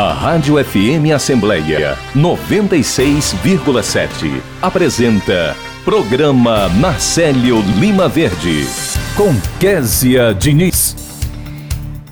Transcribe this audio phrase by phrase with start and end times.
[0.00, 8.64] A Rádio FM Assembleia 96,7 apresenta Programa Marcelo Lima Verde
[9.14, 10.96] com Késia Diniz.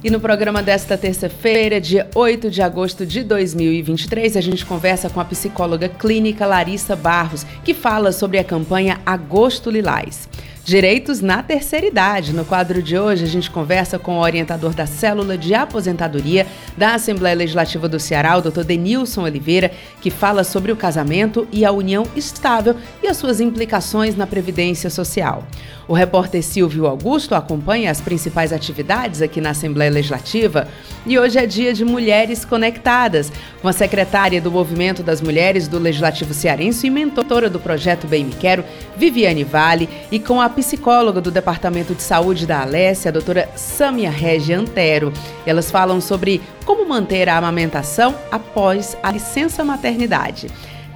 [0.04, 5.18] E no programa desta terça-feira, dia 8 de agosto de 2023, a gente conversa com
[5.18, 10.28] a psicóloga clínica Larissa Barros, que fala sobre a campanha Agosto Lilás.
[10.68, 12.34] Direitos na terceira idade.
[12.34, 16.46] No quadro de hoje, a gente conversa com o orientador da Célula de Aposentadoria
[16.76, 18.64] da Assembleia Legislativa do Ceará, o Dr.
[18.64, 24.14] Denilson Oliveira, que fala sobre o casamento e a união estável e as suas implicações
[24.14, 25.42] na Previdência Social.
[25.88, 30.68] O repórter Silvio Augusto acompanha as principais atividades aqui na Assembleia Legislativa
[31.06, 35.78] e hoje é dia de Mulheres Conectadas, com a secretária do Movimento das Mulheres do
[35.78, 38.62] Legislativo Cearense e mentora do projeto Bem Me Quero,
[38.98, 44.10] Viviane Vale, e com a psicóloga do Departamento de Saúde da Alessia, a doutora Samia
[44.10, 45.10] Regia Antero.
[45.46, 50.48] Elas falam sobre como manter a amamentação após a licença maternidade.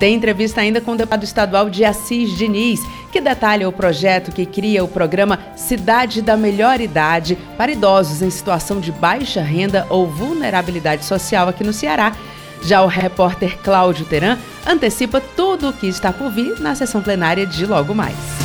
[0.02, 2.80] Tem entrevista ainda com o deputado estadual de Assis Diniz,
[3.13, 8.29] que detalha o projeto que cria o programa Cidade da Melhor Idade para idosos em
[8.29, 12.16] situação de baixa renda ou vulnerabilidade social aqui no Ceará.
[12.65, 17.46] Já o repórter Cláudio Teran antecipa tudo o que está por vir na sessão plenária
[17.46, 18.41] de logo mais.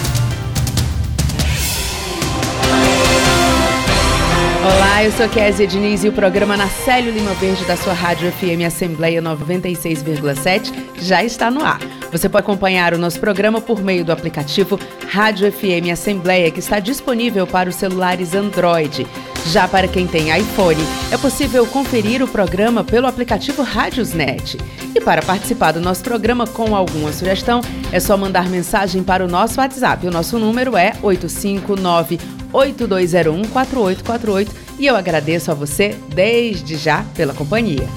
[4.68, 8.68] Olá, eu sou Kézia Diniz e o programa Nacélio Lima Verde da sua Rádio FM
[8.68, 11.80] Assembleia 96,7 já está no ar.
[12.11, 16.80] Você pode acompanhar o nosso programa por meio do aplicativo Rádio FM Assembleia, que está
[16.80, 19.05] disponível para os celulares Android.
[19.47, 24.58] Já para quem tem iPhone, é possível conferir o programa pelo aplicativo Rádiosnet.
[24.95, 29.28] E para participar do nosso programa com alguma sugestão, é só mandar mensagem para o
[29.28, 30.08] nosso WhatsApp.
[30.08, 32.19] O nosso número é 859
[32.52, 37.88] 8201 4848 e eu agradeço a você desde já pela companhia.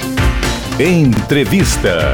[0.78, 2.12] Entrevista.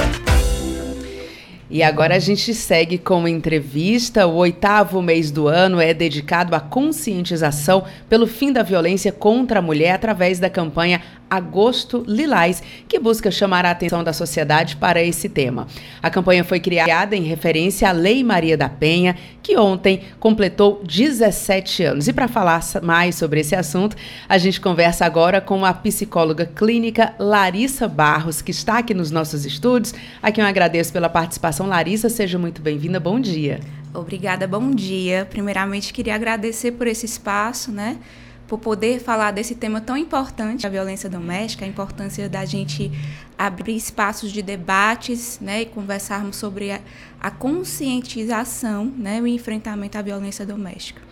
[1.68, 4.26] E agora a gente segue com uma entrevista.
[4.26, 9.62] O oitavo mês do ano é dedicado à conscientização pelo fim da violência contra a
[9.62, 15.28] mulher através da campanha Agosto Lilás, que busca chamar a atenção da sociedade para esse
[15.28, 15.66] tema.
[16.02, 21.82] A campanha foi criada em referência à Lei Maria da Penha, que ontem completou 17
[21.82, 22.08] anos.
[22.08, 23.96] E para falar mais sobre esse assunto,
[24.28, 29.44] a gente conversa agora com a psicóloga clínica Larissa Barros, que está aqui nos nossos
[29.44, 29.94] estúdios.
[30.22, 31.66] A quem eu agradeço pela participação.
[31.66, 33.00] Larissa, seja muito bem-vinda.
[33.00, 33.60] Bom dia.
[33.92, 35.26] Obrigada, bom dia.
[35.28, 37.96] Primeiramente, queria agradecer por esse espaço, né?
[38.46, 42.90] Por poder falar desse tema tão importante, a violência doméstica, a importância da gente
[43.36, 46.80] abrir espaços de debates né, e conversarmos sobre a,
[47.20, 51.02] a conscientização né, e o enfrentamento à violência doméstica.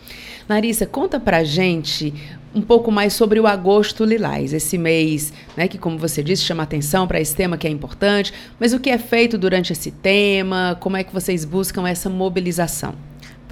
[0.48, 2.14] Larissa, conta pra gente
[2.54, 6.62] um pouco mais sobre o Agosto Lilás, esse mês, né, que como você disse, chama
[6.62, 10.76] atenção para esse tema que é importante, mas o que é feito durante esse tema,
[10.80, 12.94] como é que vocês buscam essa mobilização?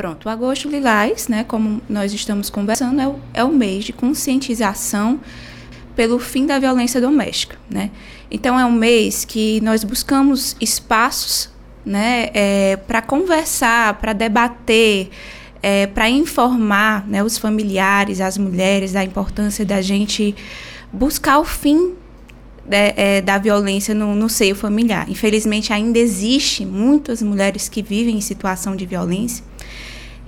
[0.03, 5.21] Pronto, Agosto Lilás, né, como nós estamos conversando, é o, é o mês de conscientização
[5.95, 7.89] pelo fim da violência doméstica, né?
[8.29, 11.51] Então é um mês que nós buscamos espaços,
[11.87, 15.09] né, é, para conversar, para debater,
[15.63, 20.35] é, para informar, né, os familiares, as mulheres da importância da gente
[20.93, 21.95] buscar o fim
[22.67, 25.09] né, é, da violência no, no, seio familiar.
[25.09, 29.45] Infelizmente ainda existe muitas mulheres que vivem em situação de violência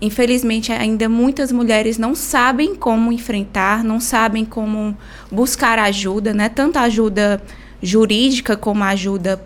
[0.04, 4.94] Infelizmente, ainda muitas mulheres não sabem como enfrentar, não sabem como
[5.32, 6.50] buscar ajuda, né?
[6.50, 7.42] Tanto ajuda
[7.82, 9.42] jurídica como ajuda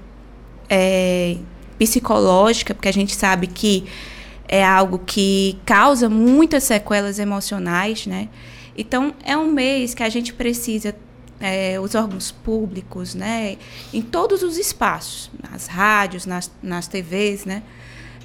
[0.68, 1.36] é,
[1.78, 3.84] psicológica, porque a gente sabe que
[4.48, 8.28] é algo que causa muitas sequelas emocionais, né?
[8.76, 10.92] Então, é um mês que a gente precisa,
[11.38, 13.58] é, os órgãos públicos, né?
[13.94, 17.62] Em todos os espaços, nas rádios, nas, nas TVs, né?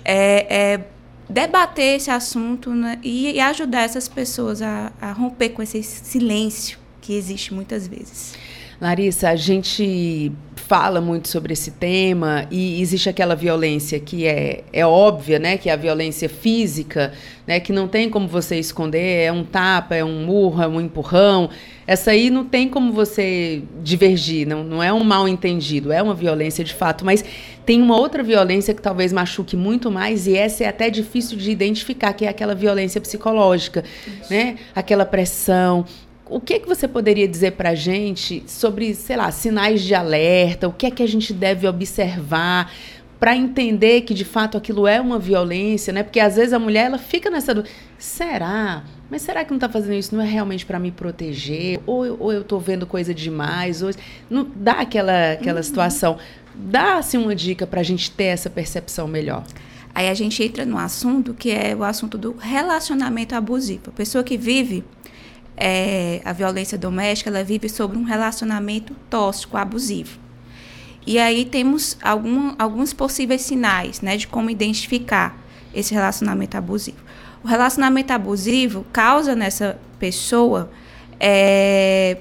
[0.03, 0.93] É, é
[1.33, 6.77] debater esse assunto né, e, e, ajudar essas pessoas a, a romper com esse silêncio
[7.01, 8.35] que existe muitas vezes.
[8.79, 14.85] Larissa, a gente fala muito sobre esse tema e existe aquela violência que é, é
[14.85, 15.57] óbvia, né?
[15.57, 17.13] Que é a violência física,
[17.45, 17.59] né?
[17.59, 21.49] Que não tem como você esconder, é um tapa, é um murro, é um empurrão.
[21.85, 26.13] Essa aí não tem como você divergir, não, não é um mal entendido, é uma
[26.13, 27.23] violência de fato, mas
[27.65, 31.51] tem uma outra violência que talvez machuque muito mais e essa é até difícil de
[31.51, 34.31] identificar, que é aquela violência psicológica, Isso.
[34.31, 34.57] né?
[34.73, 35.85] Aquela pressão,
[36.25, 39.93] o que, é que você poderia dizer para a gente sobre, sei lá, sinais de
[39.93, 40.67] alerta?
[40.67, 42.71] O que é que a gente deve observar
[43.19, 46.03] para entender que de fato aquilo é uma violência, né?
[46.03, 47.63] Porque às vezes a mulher ela fica nessa
[47.97, 48.83] será?
[49.13, 50.15] Mas será que não está fazendo isso?
[50.15, 51.79] Não é realmente para me proteger?
[51.85, 53.83] Ou, ou eu estou vendo coisa demais?
[53.83, 53.91] Ou
[54.27, 55.63] não dá aquela aquela uhum.
[55.63, 56.17] situação?
[56.55, 59.43] Dá assim uma dica para a gente ter essa percepção melhor.
[59.93, 63.83] Aí a gente entra no assunto que é o assunto do relacionamento abusivo.
[63.89, 64.83] A pessoa que vive
[65.55, 70.17] é, a violência doméstica, ela vive sobre um relacionamento tóxico, abusivo.
[71.05, 75.37] E aí temos algum, alguns possíveis sinais né, de como identificar
[75.71, 77.12] esse relacionamento abusivo.
[77.43, 80.71] O relacionamento abusivo causa nessa pessoa,
[81.19, 82.17] é,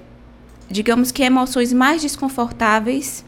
[0.69, 3.25] digamos que emoções mais desconfortáveis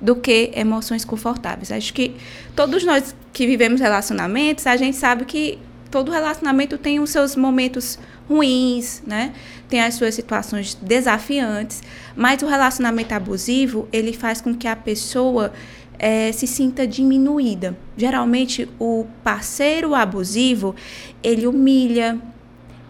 [0.00, 1.72] do que emoções confortáveis.
[1.72, 2.14] Acho que
[2.54, 5.58] todos nós que vivemos relacionamentos, a gente sabe que
[5.90, 7.98] todo relacionamento tem os seus momentos
[8.28, 9.32] ruins, né?
[9.68, 11.82] Tem as suas situações desafiantes,
[12.14, 15.52] mas o relacionamento abusivo ele faz com que a pessoa
[15.98, 17.76] é, se sinta diminuída.
[17.96, 20.74] Geralmente o parceiro abusivo
[21.22, 22.18] ele humilha,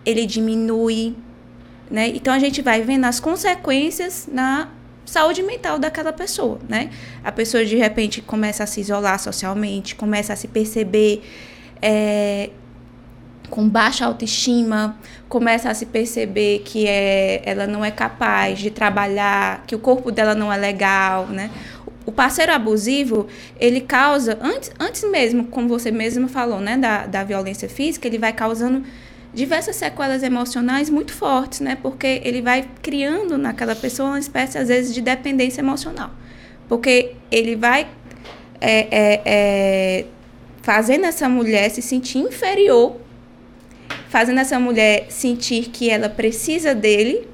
[0.04, 1.16] ele diminui,
[1.90, 2.08] né?
[2.08, 4.68] Então a gente vai vendo as consequências na
[5.04, 6.90] saúde mental daquela pessoa, né?
[7.24, 11.22] A pessoa de repente começa a se isolar socialmente, começa a se perceber
[11.80, 12.50] é,
[13.48, 14.98] com baixa autoestima,
[15.28, 20.10] começa a se perceber que é, ela não é capaz de trabalhar, que o corpo
[20.10, 21.50] dela não é legal, né?
[22.08, 23.26] O parceiro abusivo,
[23.60, 28.16] ele causa, antes, antes mesmo, como você mesmo falou, né, da, da violência física, ele
[28.16, 28.82] vai causando
[29.34, 31.76] diversas sequelas emocionais muito fortes, né?
[31.82, 36.10] Porque ele vai criando naquela pessoa uma espécie, às vezes, de dependência emocional.
[36.66, 37.86] Porque ele vai
[38.58, 40.04] é, é, é,
[40.62, 42.96] fazendo essa mulher se sentir inferior
[44.08, 47.28] fazendo essa mulher sentir que ela precisa dele,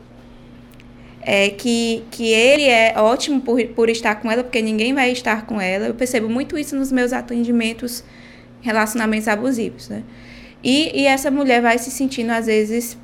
[1.24, 5.46] é, que, que ele é ótimo por, por estar com ela, porque ninguém vai estar
[5.46, 5.86] com ela.
[5.86, 8.04] Eu percebo muito isso nos meus atendimentos,
[8.60, 10.02] relacionamentos abusivos, né?
[10.62, 12.98] E, e essa mulher vai se sentindo, às vezes,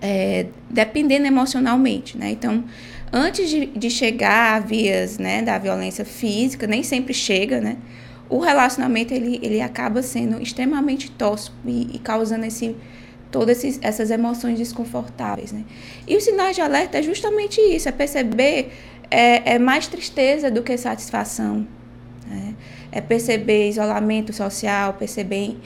[0.00, 2.30] é, dependendo emocionalmente, né?
[2.30, 2.64] Então,
[3.12, 7.76] antes de, de chegar a vias né, da violência física, nem sempre chega, né?
[8.28, 12.76] o relacionamento ele, ele acaba sendo extremamente tóxico e, e causando esse
[13.30, 15.64] todas essas emoções desconfortáveis, né?
[16.06, 18.72] E os sinais de alerta é justamente isso, é perceber
[19.10, 21.66] é, é mais tristeza do que satisfação,
[22.26, 22.54] né?
[22.90, 25.56] é perceber isolamento social, perceber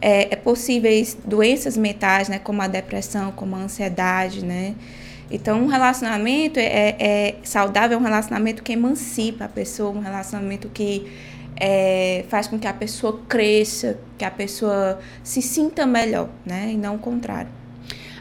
[0.00, 2.38] é, é possíveis doenças mentais, né?
[2.38, 4.74] Como a depressão, como a ansiedade, né?
[5.30, 10.00] Então, um relacionamento é, é, é saudável, é um relacionamento que emancipa a pessoa, um
[10.00, 11.06] relacionamento que
[11.60, 16.70] é, faz com que a pessoa cresça, que a pessoa se sinta melhor, né?
[16.72, 17.60] E não o contrário.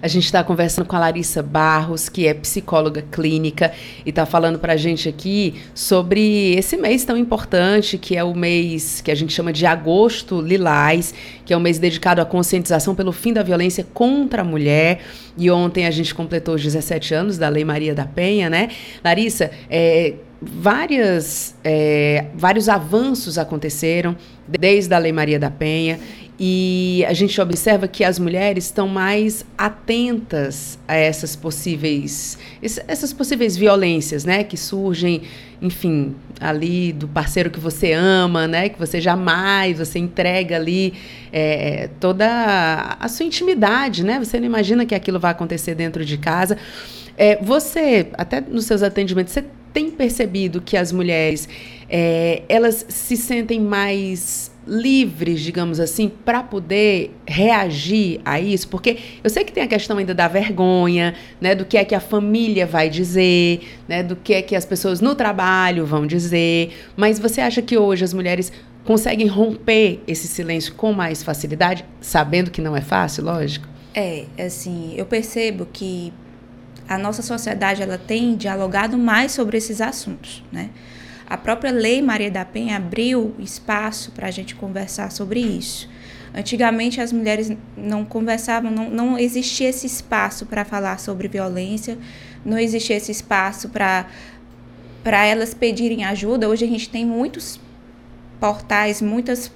[0.01, 3.73] A gente está conversando com a Larissa Barros, que é psicóloga clínica,
[4.05, 8.33] e está falando para a gente aqui sobre esse mês tão importante, que é o
[8.33, 11.13] mês que a gente chama de Agosto Lilás,
[11.45, 15.01] que é um mês dedicado à conscientização pelo fim da violência contra a mulher.
[15.37, 18.69] E ontem a gente completou os 17 anos da Lei Maria da Penha, né?
[19.03, 24.15] Larissa, é, várias, é, vários avanços aconteceram
[24.47, 25.99] desde a Lei Maria da Penha
[26.41, 32.37] e a gente observa que as mulheres estão mais atentas a essas possíveis
[32.87, 35.23] essas possíveis violências, né, que surgem,
[35.61, 40.93] enfim, ali do parceiro que você ama, né, que você jamais você entrega ali
[41.33, 44.17] é, toda a sua intimidade, né?
[44.19, 46.57] Você não imagina que aquilo vai acontecer dentro de casa.
[47.17, 51.47] É, você, até nos seus atendimentos, você tem percebido que as mulheres
[51.89, 58.67] é, elas se sentem mais livres, digamos assim, para poder reagir a isso?
[58.67, 61.95] Porque eu sei que tem a questão ainda da vergonha, né, do que é que
[61.95, 66.71] a família vai dizer, né, do que é que as pessoas no trabalho vão dizer,
[66.95, 68.51] mas você acha que hoje as mulheres
[68.85, 73.67] conseguem romper esse silêncio com mais facilidade, sabendo que não é fácil, lógico?
[73.93, 76.13] É, assim, eu percebo que
[76.89, 80.71] a nossa sociedade ela tem dialogado mais sobre esses assuntos, né?
[81.27, 85.87] A própria Lei Maria da Penha abriu espaço para a gente conversar sobre isso.
[86.33, 91.95] Antigamente as mulheres não conversavam, não, não existia esse espaço para falar sobre violência,
[92.43, 94.07] não existia esse espaço para
[95.03, 96.49] para elas pedirem ajuda.
[96.49, 97.59] Hoje a gente tem muitos
[98.39, 99.51] portais, muitas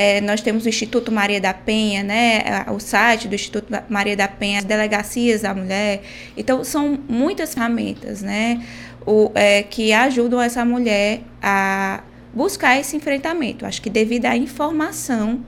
[0.00, 4.28] é, nós temos o Instituto Maria da Penha, né, o site do Instituto Maria da
[4.28, 6.02] Penha, as delegacias da mulher.
[6.36, 8.64] Então, são muitas ferramentas né,
[9.04, 13.66] o, é, que ajudam essa mulher a buscar esse enfrentamento.
[13.66, 15.44] Acho que devido à informação,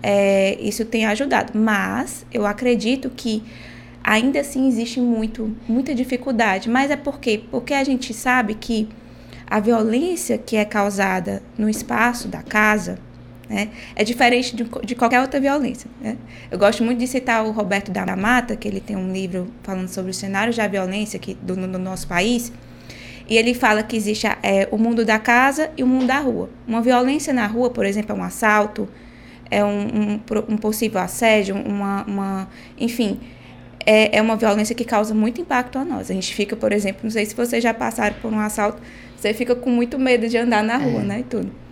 [0.00, 1.58] é, isso tem ajudado.
[1.58, 3.42] Mas eu acredito que
[4.04, 6.70] ainda assim existe muito, muita dificuldade.
[6.70, 7.42] Mas é por quê?
[7.50, 8.88] Porque a gente sabe que
[9.48, 13.00] a violência que é causada no espaço da casa,
[13.54, 13.68] Né?
[13.94, 15.88] É diferente de, de, qualquer outra violência.
[16.00, 16.16] Né?
[16.50, 19.86] Eu gosto muito de citar o Roberto da Mata, que ele tem um livro falando
[19.86, 22.52] sobre os cenários da violência aqui do, no nosso país.
[23.28, 26.50] E ele fala que existe é, o mundo da casa e o mundo da rua.
[26.66, 28.88] Uma violência na rua, por exemplo, é um assalto,
[29.48, 33.20] é um, um, um possível assédio, uma, uma enfim,
[33.86, 36.10] é, é uma violência que causa muito impacto a nós.
[36.10, 38.82] A gente fica, por exemplo, não sei se vocês já passaram por um assalto,
[39.16, 41.04] você fica com muito medo de andar na rua, é.
[41.04, 41.63] né, e tudo.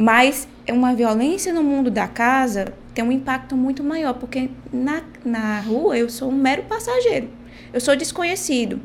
[0.00, 5.02] Mas é uma violência no mundo da casa tem um impacto muito maior, porque na,
[5.24, 7.28] na rua eu sou um mero passageiro.
[7.72, 8.80] Eu sou desconhecido.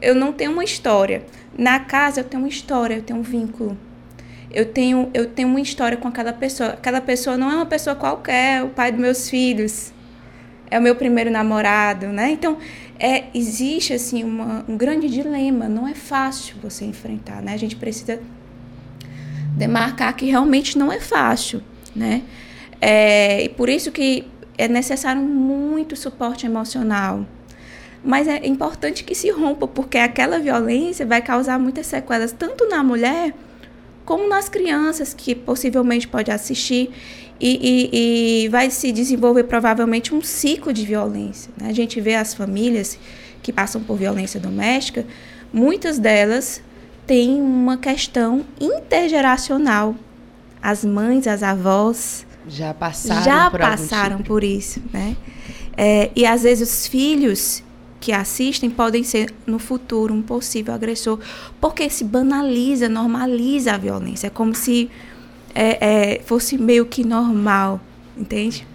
[0.00, 1.24] Eu não tenho uma história.
[1.56, 3.78] Na casa eu tenho uma história, eu tenho um vínculo.
[4.50, 6.70] Eu tenho, eu tenho uma história com aquela pessoa.
[6.70, 9.90] Aquela pessoa não é uma pessoa qualquer, é o pai dos meus filhos.
[10.70, 12.30] É o meu primeiro namorado, né?
[12.30, 12.58] Então,
[12.98, 17.54] é, existe assim uma, um grande dilema, não é fácil você enfrentar, né?
[17.54, 18.20] A gente precisa
[19.56, 21.62] demarcar que realmente não é fácil,
[21.94, 22.22] né?
[22.80, 24.24] É, e por isso que
[24.58, 27.26] é necessário muito suporte emocional.
[28.04, 32.84] Mas é importante que se rompa, porque aquela violência vai causar muitas sequelas, tanto na
[32.84, 33.34] mulher
[34.04, 36.90] como nas crianças que possivelmente pode assistir
[37.40, 37.58] e,
[37.92, 41.50] e, e vai se desenvolver provavelmente um ciclo de violência.
[41.60, 41.68] Né?
[41.68, 42.98] A gente vê as famílias
[43.42, 45.04] que passam por violência doméstica,
[45.52, 46.62] muitas delas
[47.06, 49.94] tem uma questão intergeracional.
[50.60, 54.28] As mães, as avós já passaram, já por, passaram tipo.
[54.28, 55.16] por isso, né?
[55.76, 57.62] É, e às vezes os filhos
[58.00, 61.18] que assistem podem ser no futuro um possível agressor,
[61.60, 64.90] porque se banaliza, normaliza a violência, é como se
[65.54, 67.80] é, é, fosse meio que normal,
[68.16, 68.66] entende?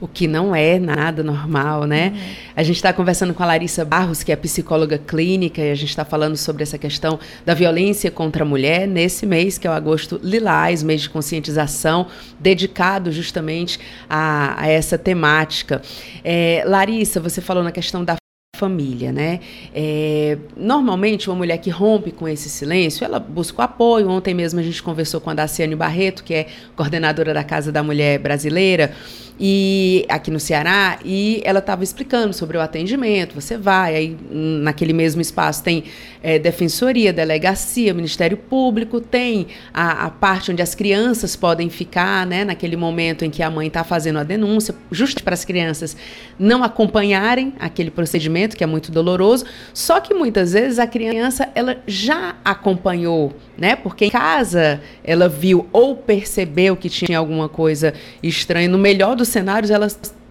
[0.00, 2.12] O que não é nada normal, né?
[2.14, 2.34] Uhum.
[2.56, 5.90] A gente está conversando com a Larissa Barros, que é psicóloga clínica, e a gente
[5.90, 9.72] está falando sobre essa questão da violência contra a mulher nesse mês, que é o
[9.72, 12.06] agosto lilás, mês de conscientização,
[12.38, 15.82] dedicado justamente a, a essa temática.
[16.22, 18.16] É, Larissa, você falou na questão da
[18.56, 19.40] família, né?
[19.72, 24.08] É, normalmente, uma mulher que rompe com esse silêncio, ela busca o apoio.
[24.10, 27.82] Ontem mesmo a gente conversou com a Daciane Barreto, que é coordenadora da Casa da
[27.82, 28.92] Mulher Brasileira
[29.40, 33.34] e aqui no Ceará, e ela estava explicando sobre o atendimento.
[33.34, 35.84] Você vai, aí naquele mesmo espaço tem
[36.22, 42.44] é, defensoria, delegacia, Ministério Público, tem a, a, parte onde as crianças podem ficar, né,
[42.44, 45.96] naquele momento em que a mãe está fazendo a denúncia, justo para as crianças
[46.38, 49.44] não acompanharem aquele procedimento que é muito doloroso.
[49.72, 55.68] Só que muitas vezes a criança ela já acompanhou, né, porque em casa ela viu
[55.72, 58.68] ou percebeu que tinha alguma coisa estranha.
[58.68, 59.88] No melhor dos cenários, ela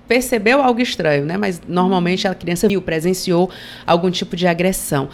[0.07, 1.37] percebeu algo estranho, né?
[1.37, 3.49] Mas normalmente a criança viu, presenciou
[3.85, 5.09] algum tipo de agressão.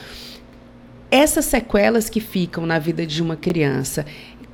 [1.09, 4.05] Essas sequelas que ficam na vida de uma criança,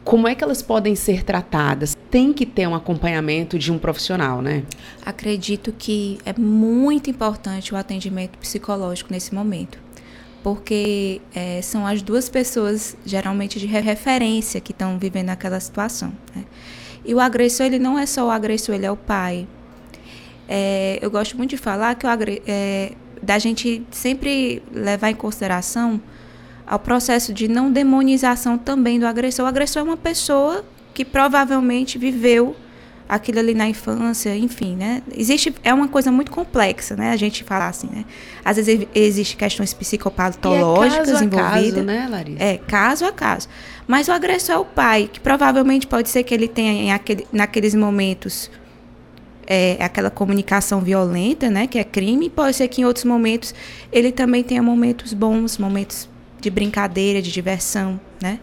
[0.04, 1.96] como é que elas podem ser tratadas?
[2.10, 4.64] Tem que ter um acompanhamento de um profissional, né?
[5.06, 9.78] Acredito que é muito importante o atendimento psicológico nesse momento,
[10.42, 16.12] porque é, são as duas pessoas, geralmente de referência, que estão vivendo aquela situação.
[16.36, 16.44] Né?
[17.06, 19.48] E o agressor, ele não é só o agressor, ele é o pai.
[20.48, 22.10] É, eu gosto muito de falar que o
[22.48, 26.02] é, da gente sempre levar em consideração
[26.66, 29.46] ao processo de não demonização também do agressor.
[29.46, 30.64] O agressor é uma pessoa
[30.94, 32.56] que provavelmente viveu
[33.10, 35.02] aquilo ali na infância, enfim, né?
[35.18, 37.10] Existe é uma coisa muito complexa, né?
[37.10, 38.06] A gente falar assim, né?
[38.46, 42.44] Às vezes existe questões psicopatológicas é envolvidas, caso, né, Larissa?
[42.44, 43.50] É, caso a caso.
[43.88, 47.74] Mas o agressor é o pai, que provavelmente pode ser que ele tenha aquele, naqueles
[47.74, 48.52] momentos
[49.48, 53.56] é, aquela comunicação violenta, né, que é crime, pode ser que em outros momentos
[53.92, 56.08] ele também tenha momentos bons, momentos
[56.40, 58.40] de brincadeira, de diversão, né?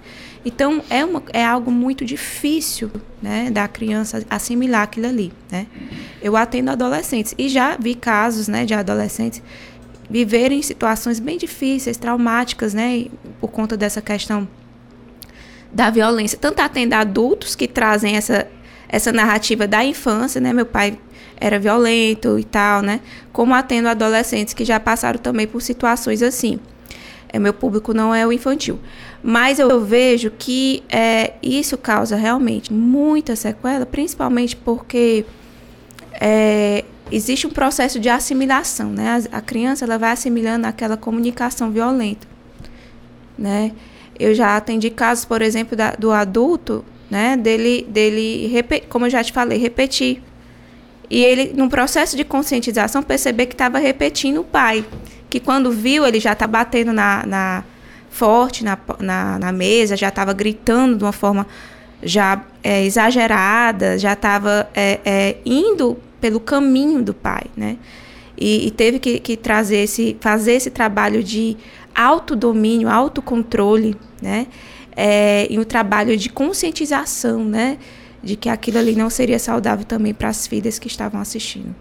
[0.47, 2.89] Então é, uma, é algo muito difícil,
[3.21, 5.67] né, da criança assimilar aquilo ali, né?
[6.23, 9.43] Eu atendo adolescentes e já vi casos, né, de adolescentes
[10.09, 13.07] viverem situações bem difíceis, traumáticas, né,
[13.41, 14.47] por conta dessa questão
[15.73, 16.39] da violência.
[16.41, 18.47] Tanto atendo adultos que trazem essa
[18.89, 20.53] essa narrativa da infância, né?
[20.53, 20.97] Meu pai
[21.39, 23.01] era violento e tal, né?
[23.33, 26.61] Como atendo adolescentes que já passaram também por situações assim
[27.29, 28.79] é, meu público não é o infantil.
[29.23, 35.25] Mas eu vejo que é, isso causa realmente muita sequela, principalmente porque
[36.13, 39.23] é, existe um processo de assimilação, né?
[39.33, 42.27] A, a, criança ela vai assimilando aquela comunicação violenta,
[43.39, 43.73] né?
[44.19, 47.37] Eu já atendi casos, por exemplo, da, do adulto, né?
[47.37, 48.51] Dele, dele,
[48.89, 50.23] como eu já te falei, repetir.
[51.09, 54.85] E ele, no processo de conscientização, perceber que estava repetindo o pai
[55.29, 57.65] que quando viu ele já tá batendo na, na
[58.11, 61.47] forte na, na, na, mesa, já estava gritando de uma forma
[62.03, 67.77] já é, exagerada, já estava é, é, indo pelo caminho do pai, né?
[68.39, 71.57] E, e teve que, que, trazer esse, fazer esse trabalho de
[71.95, 74.47] autodomínio, autocontrole, né?
[74.95, 77.79] É, e um trabalho de conscientização, né?
[78.23, 81.75] De que aquilo ali não seria saudável também para as filhas que estavam assistindo.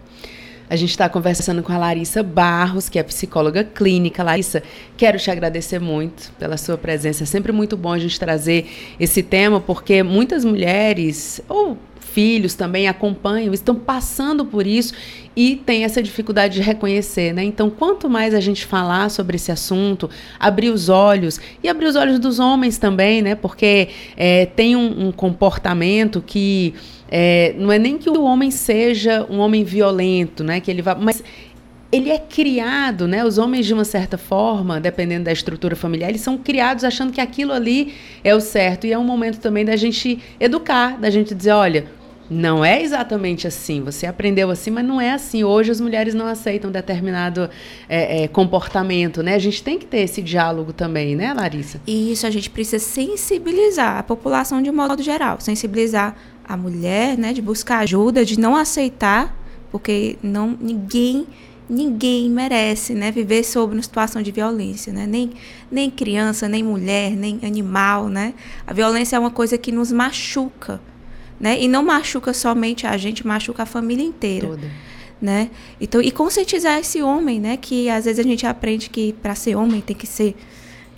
[0.68, 4.24] A gente está conversando com a Larissa Barros, que é psicóloga clínica.
[4.24, 4.62] Larissa,
[4.96, 7.22] quero te agradecer muito pela sua presença.
[7.22, 8.66] É sempre muito bom a gente trazer
[8.98, 14.94] esse tema, porque muitas mulheres, ou filhos também acompanham, estão passando por isso
[15.36, 17.44] e tem essa dificuldade de reconhecer, né?
[17.44, 20.08] Então, quanto mais a gente falar sobre esse assunto,
[20.40, 23.34] abrir os olhos e abrir os olhos dos homens também, né?
[23.34, 26.74] Porque é, tem um, um comportamento que
[27.08, 30.60] é, não é nem que o homem seja um homem violento, né?
[30.60, 31.22] Que ele vá, mas
[31.90, 33.24] ele é criado, né?
[33.24, 37.20] Os homens de uma certa forma, dependendo da estrutura familiar, eles são criados achando que
[37.20, 37.94] aquilo ali
[38.24, 41.86] é o certo e é um momento também da gente educar, da gente dizer, olha,
[42.28, 43.82] não é exatamente assim.
[43.82, 45.44] Você aprendeu assim, mas não é assim.
[45.44, 47.48] Hoje as mulheres não aceitam determinado
[47.88, 49.34] é, é, comportamento, né?
[49.34, 51.80] A gente tem que ter esse diálogo também, né, Larissa?
[51.86, 57.42] Isso, a gente precisa sensibilizar a população de modo geral, sensibilizar a mulher, né, de
[57.42, 59.36] buscar ajuda, de não aceitar,
[59.70, 61.26] porque não ninguém
[61.68, 65.04] ninguém merece, né, viver sob uma situação de violência, né?
[65.04, 65.32] Nem
[65.70, 68.34] nem criança, nem mulher, nem animal, né?
[68.66, 70.80] A violência é uma coisa que nos machuca
[71.40, 71.60] né?
[71.60, 74.48] E não machuca somente a gente, machuca a família inteira.
[74.48, 74.70] Toda.
[75.18, 75.48] Né?
[75.80, 77.56] Então, e conscientizar esse homem, né?
[77.56, 80.36] Que às vezes a gente aprende que para ser homem tem que ser,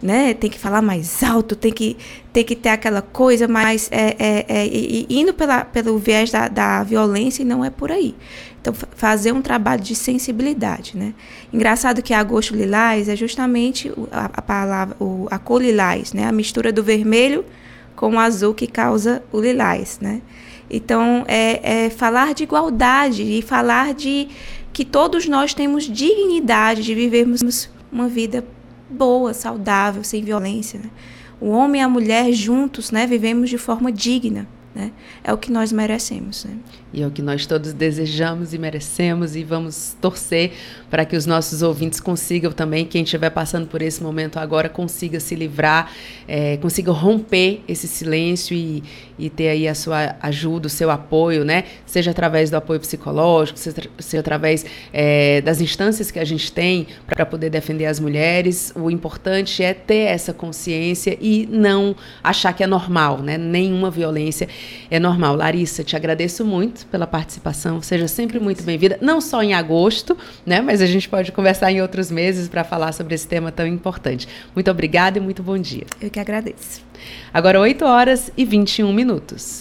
[0.03, 0.35] né?
[0.35, 1.97] Tem que falar mais alto, tem que,
[2.33, 6.49] tem que ter aquela coisa mais é, é, é, e, indo pela, pelo viés da,
[6.49, 8.15] da violência e não é por aí.
[8.61, 11.15] Então, fazer um trabalho de sensibilidade, né?
[11.53, 16.27] Engraçado que agosto lilás é justamente a, a palavra, o, a cor lilás, né?
[16.27, 17.45] A mistura do vermelho
[17.95, 20.21] com o azul que causa o lilás, né?
[20.71, 24.29] Então, é, é falar de igualdade e falar de
[24.73, 28.45] que todos nós temos dignidade de vivermos uma vida
[28.89, 30.79] boa, saudável, sem violência.
[30.79, 30.91] Né?
[31.41, 34.47] O homem e a mulher juntos, né, vivemos de forma digna.
[34.75, 34.93] Né?
[35.25, 36.45] É o que nós merecemos.
[36.45, 36.57] Né?
[36.93, 40.53] E é o que nós todos desejamos e merecemos e vamos torcer
[40.91, 45.21] para que os nossos ouvintes consigam também, quem estiver passando por esse momento agora, consiga
[45.21, 45.93] se livrar,
[46.27, 48.83] é, consiga romper esse silêncio e,
[49.19, 51.65] e ter aí a sua ajuda, o seu apoio, né?
[51.85, 56.87] Seja através do apoio psicológico, seja, seja através é, das instâncias que a gente tem
[57.07, 58.73] para poder defender as mulheres.
[58.75, 63.37] O importante é ter essa consciência e não achar que é normal, né?
[63.37, 64.49] Nenhuma violência
[64.91, 65.37] é normal.
[65.37, 67.83] Larissa, te agradeço muito muito pela participação.
[67.83, 70.61] Seja sempre muito bem-vinda, não só em agosto, né?
[70.61, 74.29] Mas a gente pode conversar em outros meses para falar sobre esse tema tão importante.
[74.55, 75.85] Muito obrigada e muito bom dia.
[76.01, 76.83] Eu que agradeço.
[77.33, 79.61] Agora 8 horas e 21 minutos.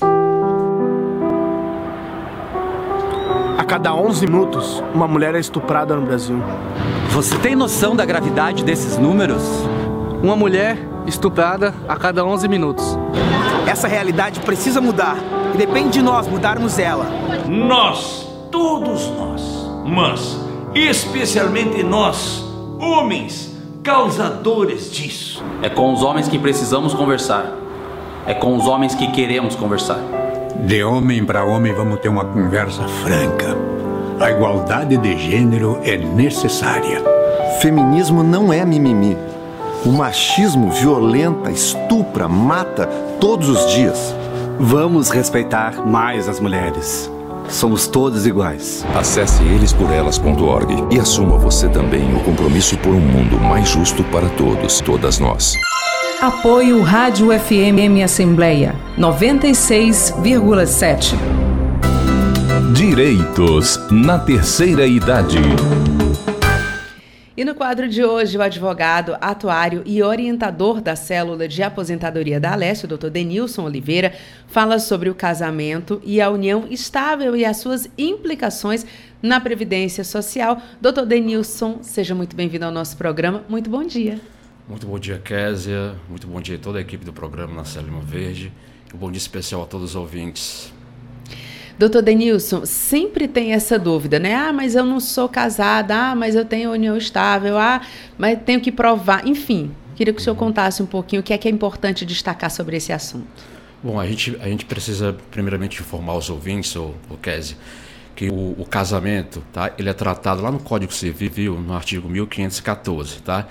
[3.57, 6.37] A cada 11 minutos, uma mulher é estuprada no Brasil.
[7.09, 9.43] Você tem noção da gravidade desses números?
[10.21, 12.97] Uma mulher estuprada a cada 11 minutos.
[13.67, 15.17] Essa realidade precisa mudar
[15.53, 17.05] e depende de nós mudarmos ela.
[17.47, 20.39] Nós, todos nós, mas
[20.73, 22.43] especialmente nós,
[22.79, 25.43] homens, causadores disso.
[25.61, 27.53] É com os homens que precisamos conversar.
[28.25, 29.99] É com os homens que queremos conversar.
[30.65, 33.55] De homem para homem, vamos ter uma conversa franca.
[34.19, 37.03] A igualdade de gênero é necessária.
[37.61, 39.15] Feminismo não é mimimi.
[39.87, 42.85] O machismo violenta, estupra, mata
[43.21, 44.13] todos os dias.
[44.59, 47.09] Vamos respeitar mais as mulheres.
[47.47, 48.85] Somos todos iguais.
[48.93, 54.81] Acesse elesporelas.org e assuma você também o compromisso por um mundo mais justo para todos,
[54.81, 55.53] todas nós.
[56.21, 61.15] Apoio Rádio FM Assembleia 96,7.
[62.73, 65.39] Direitos na terceira idade.
[67.37, 72.53] E no quadro de hoje, o advogado, atuário e orientador da célula de aposentadoria da
[72.53, 73.09] Alessio, Dr.
[73.09, 74.11] Denilson Oliveira,
[74.47, 78.87] fala sobre o casamento e a união estável e as suas implicações
[79.21, 80.59] na Previdência Social.
[80.81, 81.05] Dr.
[81.05, 83.43] Denilson, seja muito bem-vindo ao nosso programa.
[83.47, 84.19] Muito bom dia.
[84.67, 85.93] Muito bom dia, Késia.
[86.09, 88.51] Muito bom dia a toda a equipe do programa na Célula Verde.
[88.91, 90.73] Um bom dia especial a todos os ouvintes.
[91.77, 94.33] Doutor Denilson, sempre tem essa dúvida, né?
[94.33, 97.81] Ah, mas eu não sou casada, ah, mas eu tenho união estável, ah,
[98.17, 99.27] mas tenho que provar.
[99.27, 102.49] Enfim, queria que o senhor contasse um pouquinho o que é que é importante destacar
[102.49, 103.27] sobre esse assunto.
[103.83, 107.55] Bom, a gente, a gente precisa primeiramente informar os ouvintes, o, o Kese,
[108.15, 109.71] que o, o, casamento, tá?
[109.77, 113.47] Ele é tratado lá no Código Civil, no artigo 1514, tá?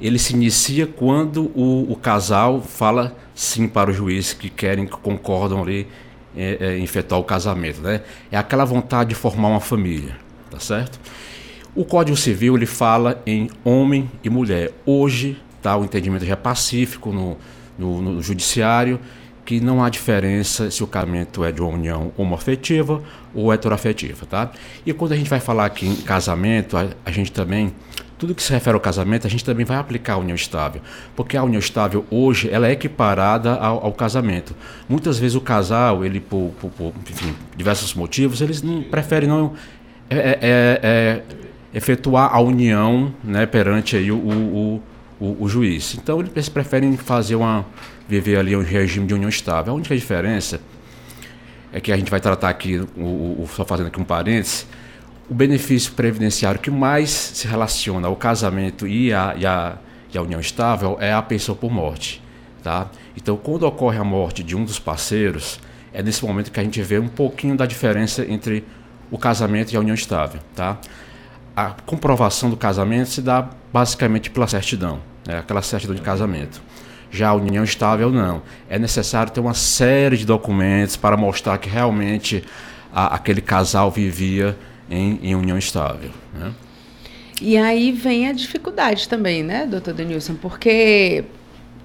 [0.00, 4.96] ele se inicia quando o, o casal fala sim para o juiz que querem, que
[4.96, 5.86] concordam ali
[6.36, 8.02] é, é, o casamento, né?
[8.30, 10.16] É aquela vontade de formar uma família,
[10.50, 10.98] tá certo?
[11.74, 14.72] O Código Civil ele fala em homem e mulher.
[14.86, 17.36] Hoje, tá, o entendimento já é pacífico no,
[17.78, 19.00] no, no judiciário
[19.44, 23.02] que não há diferença se o casamento é de uma união homoafetiva
[23.34, 24.50] ou heteroafetiva, tá?
[24.86, 27.72] E quando a gente vai falar aqui em casamento, a, a, gente também,
[28.24, 30.80] tudo que se refere ao casamento, a gente também vai aplicar a união estável,
[31.14, 34.56] porque a união estável hoje, ela é equiparada ao, ao casamento.
[34.88, 39.52] Muitas vezes o casal, ele por, por, por enfim, diversos motivos, eles não preferem não
[40.08, 41.22] é, é, é, é
[41.76, 44.82] efetuar a união, né, perante aí o, o,
[45.20, 45.94] o, o juiz.
[45.94, 47.66] Então eles preferem fazer uma
[48.08, 49.74] viver ali um regime de união estável.
[49.74, 50.60] A única diferença
[51.70, 54.66] é que a gente vai tratar aqui, o, o, só fazendo aqui um parênteses,
[55.28, 59.76] o benefício previdenciário que mais se relaciona ao casamento e a, e a,
[60.12, 62.22] e a união estável é a pensão por morte.
[62.62, 62.88] Tá?
[63.16, 65.60] Então, quando ocorre a morte de um dos parceiros,
[65.92, 68.64] é nesse momento que a gente vê um pouquinho da diferença entre
[69.10, 70.40] o casamento e a união estável.
[70.54, 70.78] Tá?
[71.56, 75.38] A comprovação do casamento se dá basicamente pela certidão, né?
[75.38, 76.60] aquela certidão de casamento.
[77.10, 78.42] Já a união estável, não.
[78.68, 82.42] É necessário ter uma série de documentos para mostrar que realmente
[82.92, 84.56] a, aquele casal vivia
[84.90, 86.10] em, em união estável.
[86.32, 86.52] Né?
[87.40, 90.34] E aí vem a dificuldade também, né, doutor Denilson?
[90.34, 91.24] Porque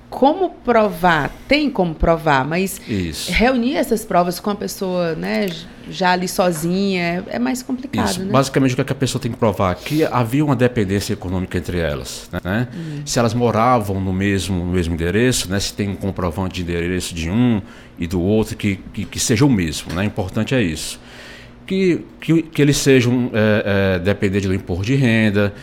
[0.10, 3.32] como provar, tem como provar, mas Isso.
[3.32, 5.48] reunir essas provas com a pessoa, né,
[5.90, 8.24] já ali sozinha, é, é mais complicado, Isso.
[8.24, 8.32] né?
[8.32, 9.76] Basicamente, o que, é que a pessoa tem que provar?
[9.76, 12.68] Que havia uma dependência econômica entre elas, né?
[12.74, 13.02] Uhum.
[13.06, 15.60] Se elas moravam no mesmo, no mesmo endereço, né?
[15.60, 17.62] Se tem um comprovante de endereço de um
[17.98, 20.02] e do outro que, que, que seja o mesmo, né?
[20.02, 21.00] O importante é isso.
[21.70, 25.54] Que, que, que eles sejam é, é, dependentes do imposto de renda,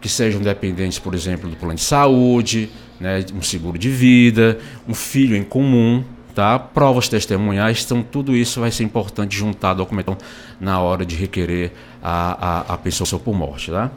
[0.00, 4.94] que sejam dependentes, por exemplo, do plano de saúde, né, um seguro de vida, um
[4.94, 6.02] filho em comum,
[6.34, 6.58] tá?
[6.58, 10.16] provas testemunhais, então tudo isso vai ser importante juntar a documentação
[10.58, 13.70] na hora de requerer a, a, a pessoa por morte.
[13.70, 13.90] Tá?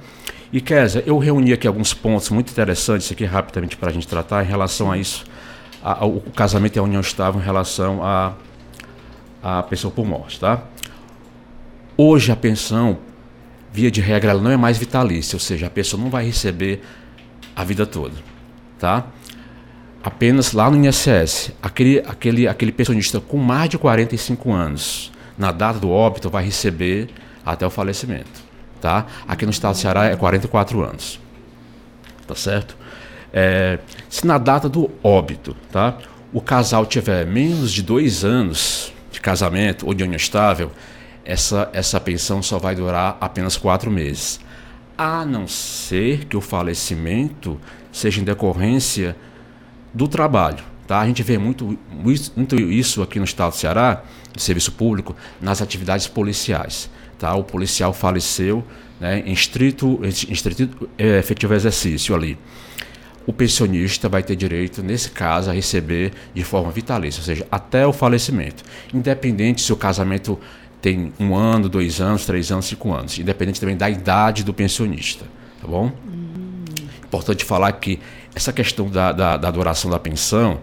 [0.52, 4.44] E Kézia, eu reuni aqui alguns pontos muito interessantes aqui rapidamente para a gente tratar
[4.44, 5.24] em relação a isso,
[5.82, 8.34] a, o casamento e a união estável em relação a,
[9.42, 10.42] a pessoa por morte.
[10.42, 10.62] Tá?
[11.96, 13.00] Hoje a pensão,
[13.72, 16.82] via de regra, ela não é mais vitalícia, ou seja, a pessoa não vai receber
[17.56, 18.34] a vida toda
[18.84, 19.06] tá?
[20.04, 25.80] Apenas lá no INSS, aquele, aquele, aquele pensionista com mais de 45 anos, na data
[25.80, 27.10] do óbito, vai receber
[27.46, 28.44] até o falecimento,
[28.82, 29.06] tá?
[29.26, 31.18] Aqui no estado do Ceará é 44 anos,
[32.28, 32.76] tá certo?
[33.32, 33.80] É,
[34.10, 35.98] se na data do óbito, tá?
[36.34, 40.72] O casal tiver menos de dois anos de casamento ou de união estável,
[41.26, 44.40] essa, essa pensão só vai durar apenas quatro meses.
[44.98, 47.60] A não ser que o falecimento
[47.92, 49.16] seja em decorrência
[49.94, 50.64] do trabalho.
[50.88, 51.00] Tá?
[51.00, 51.78] A gente vê muito,
[52.36, 56.90] muito isso aqui no estado do Ceará, no serviço público, nas atividades policiais.
[57.18, 57.34] Tá?
[57.36, 58.64] O policial faleceu
[59.00, 62.38] né, em estrito, em estrito é, efetivo exercício ali.
[63.26, 67.88] O pensionista vai ter direito, nesse caso, a receber de forma vitalícia, ou seja, até
[67.88, 68.64] o falecimento.
[68.94, 70.38] Independente se o casamento
[70.84, 73.18] tem um ano, dois anos, três anos, cinco anos.
[73.18, 75.26] Independente também da idade do pensionista.
[75.62, 75.90] Tá bom?
[77.06, 78.00] importante falar que
[78.34, 80.60] essa questão da, da, da duração da pensão,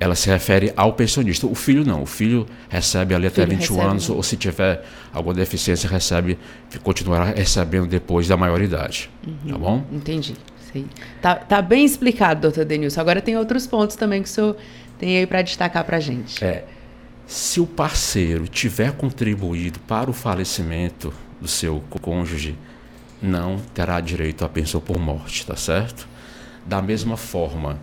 [0.00, 1.46] ela se refere ao pensionista.
[1.46, 2.02] O filho não.
[2.02, 4.16] O filho recebe ali até 21 recebe, anos, né?
[4.16, 6.38] ou se tiver alguma deficiência, recebe,
[6.82, 9.10] continuará recebendo depois da maioridade.
[9.26, 9.84] Uhum, tá bom?
[9.92, 10.34] Entendi.
[10.72, 10.86] Sei.
[11.20, 13.00] Tá, tá bem explicado, doutor Denilson.
[13.00, 14.56] Agora tem outros pontos também que o senhor
[14.98, 16.42] tem aí para destacar para a gente.
[16.42, 16.64] É.
[17.30, 22.58] Se o parceiro tiver contribuído para o falecimento do seu cônjuge,
[23.22, 26.08] não terá direito à pensão por morte, tá certo?
[26.66, 27.78] Da mesma forma,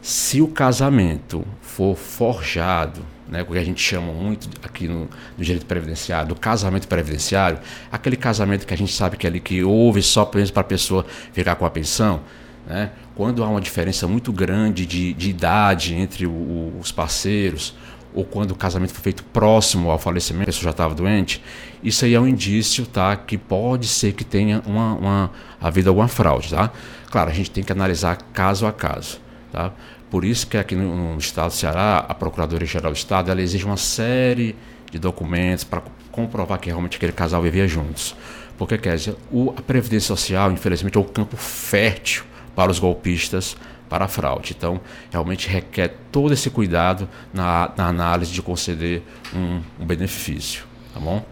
[0.00, 5.44] se o casamento for forjado, né, o que a gente chama muito aqui no, no
[5.44, 7.58] direito previdenciário, do casamento previdenciário,
[7.90, 11.04] aquele casamento que a gente sabe que é ali que houve só para a pessoa
[11.32, 12.20] ficar com a pensão,
[12.68, 17.74] né, quando há uma diferença muito grande de, de idade entre o, os parceiros,
[18.14, 21.42] ou quando o casamento foi feito próximo ao falecimento, a pessoa já estava doente,
[21.82, 23.16] isso aí é um indício, tá?
[23.16, 26.70] Que pode ser que tenha uma, uma havido alguma fraude, tá?
[27.10, 29.20] Claro, a gente tem que analisar caso a caso,
[29.50, 29.72] tá?
[30.10, 33.64] Por isso que aqui no, no estado do Ceará, a Procuradoria-Geral do Estado, ela exige
[33.64, 34.54] uma série
[34.90, 38.14] de documentos para comprovar que realmente aquele casal vivia juntos.
[38.58, 43.56] Porque, quer dizer, o, a Previdência Social, infelizmente, é o campo fértil para os golpistas
[43.92, 44.54] para a fraude.
[44.56, 49.02] Então, realmente requer todo esse cuidado na, na análise de conceder
[49.36, 51.22] um, um benefício, tá bom?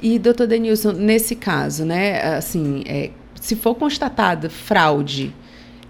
[0.00, 5.34] E, doutor Denilson, nesse caso, né, assim, é, se for constatada fraude,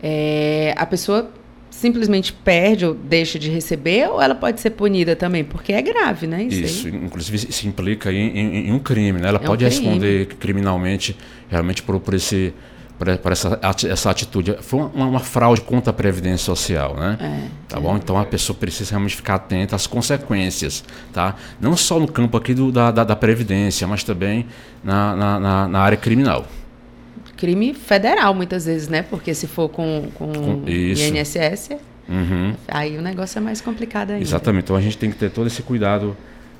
[0.02, 1.30] é, a pessoa
[1.70, 5.44] simplesmente perde ou deixa de receber ou ela pode ser punida também?
[5.44, 6.42] Porque é grave, né?
[6.42, 9.28] Isso, isso inclusive se implica em, em, em, um crime, né?
[9.28, 11.16] Ela é pode um responder criminalmente
[11.48, 12.52] realmente por, por esse
[12.98, 14.56] por, essa, essa atitude.
[14.60, 17.18] Foi uma, uma, fraude contra a Previdência Social, né?
[17.20, 17.96] É, tá bom?
[17.96, 21.34] Então a pessoa precisa realmente ficar atenta às consequências, tá?
[21.60, 24.46] Não só no campo aqui do, da, da, da Previdência, mas também
[24.82, 26.46] na, na, na, na área criminal
[27.36, 29.02] crime federal, muitas vezes, né?
[29.02, 31.70] Porque se for com, com, com INSS,
[32.08, 32.54] uhum.
[32.68, 34.22] aí o negócio é mais complicado ainda.
[34.22, 34.64] Exatamente.
[34.64, 36.16] Então a gente tem que ter todo esse cuidado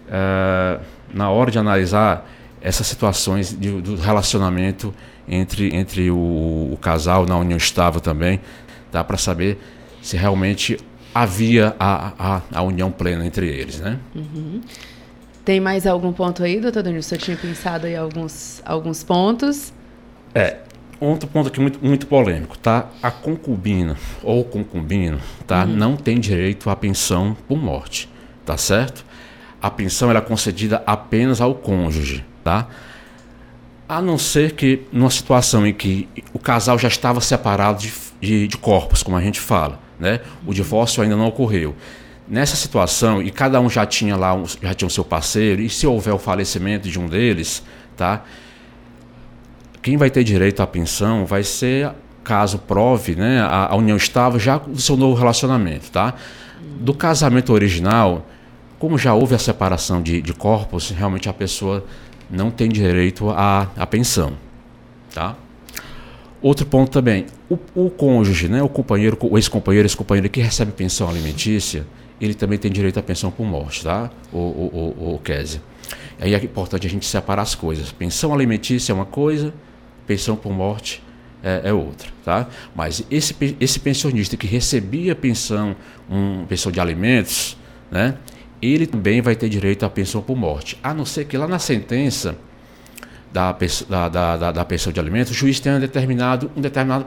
[0.08, 2.28] uh, na hora de analisar
[2.60, 4.94] essas situações de, do relacionamento
[5.28, 6.16] entre, entre o,
[6.72, 8.40] o, casal na união estável também,
[8.92, 9.58] dá para saber
[10.02, 10.78] se realmente
[11.14, 13.98] havia a, a, a, união plena entre eles, né?
[14.14, 14.60] Uhum.
[15.44, 17.02] Tem mais algum ponto aí, doutor Danilo?
[17.02, 19.72] Você tinha pensado aí alguns, alguns pontos?
[20.34, 20.58] É,
[21.00, 22.88] outro ponto aqui muito, muito polêmico, tá?
[23.02, 25.64] A concubina ou concubino, tá?
[25.64, 25.76] Uhum.
[25.76, 28.08] Não tem direito à pensão por morte,
[28.44, 29.04] tá certo?
[29.60, 32.68] A pensão era é concedida apenas ao cônjuge, tá?
[33.88, 38.48] A não ser que numa situação em que o casal já estava separado de, de,
[38.48, 40.20] de corpos, como a gente fala, né?
[40.46, 41.74] O divórcio ainda não ocorreu.
[42.26, 45.68] Nessa situação, e cada um já tinha lá, um, já tinha o seu parceiro, e
[45.68, 47.62] se houver o falecimento de um deles,
[47.94, 48.24] tá?
[49.84, 51.90] quem vai ter direito à pensão vai ser,
[52.24, 56.14] caso prove, né, a, a união estável já do seu novo relacionamento, tá?
[56.80, 58.26] Do casamento original,
[58.78, 61.84] como já houve a separação de, de corpos, realmente a pessoa
[62.34, 64.32] não tem direito à, à pensão,
[65.12, 65.36] tá?
[66.42, 71.08] Outro ponto também, o, o cônjuge, né, o companheiro, o ex-companheiro, ex-companheira que recebe pensão
[71.08, 71.86] alimentícia,
[72.20, 74.10] ele também tem direito à pensão por morte, tá?
[74.32, 75.62] O, o, o, o Kézia.
[76.20, 77.90] Aí é importante a gente separar as coisas.
[77.92, 79.52] Pensão alimentícia é uma coisa,
[80.06, 81.02] pensão por morte
[81.42, 82.46] é, é, outra, tá?
[82.74, 85.76] Mas esse, esse pensionista que recebia pensão,
[86.10, 87.56] um, pensão de alimentos,
[87.90, 88.16] né?
[88.64, 91.58] Ele também vai ter direito à pensão por morte, a não ser que lá na
[91.58, 92.34] sentença
[93.30, 93.54] da,
[93.88, 97.06] da, da, da pensão de alimentos, o juiz tenha determinado um determinado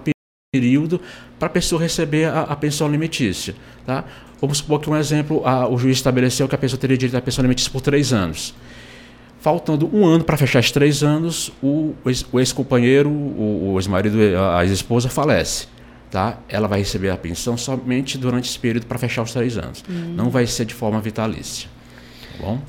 [0.54, 1.02] período
[1.40, 4.04] para a pessoa receber a, a, pensão alimentícia, tá?
[4.40, 7.22] Vamos supor que um exemplo, a, o juiz estabeleceu que a pessoa teria direito à
[7.22, 8.54] pensão alimentícia por três anos.
[9.40, 11.96] Faltando um ano para fechar os três anos, o,
[12.36, 14.18] ex-companheiro, o, o ex-marido,
[14.54, 15.68] a ex-esposa falece.
[16.10, 16.38] Tá?
[16.48, 19.84] Ela vai receber a pensão somente durante esse período para fechar os três anos.
[19.90, 20.14] Hum.
[20.16, 21.70] Não vai ser de forma vitalícia.
[22.32, 22.62] Tá bom?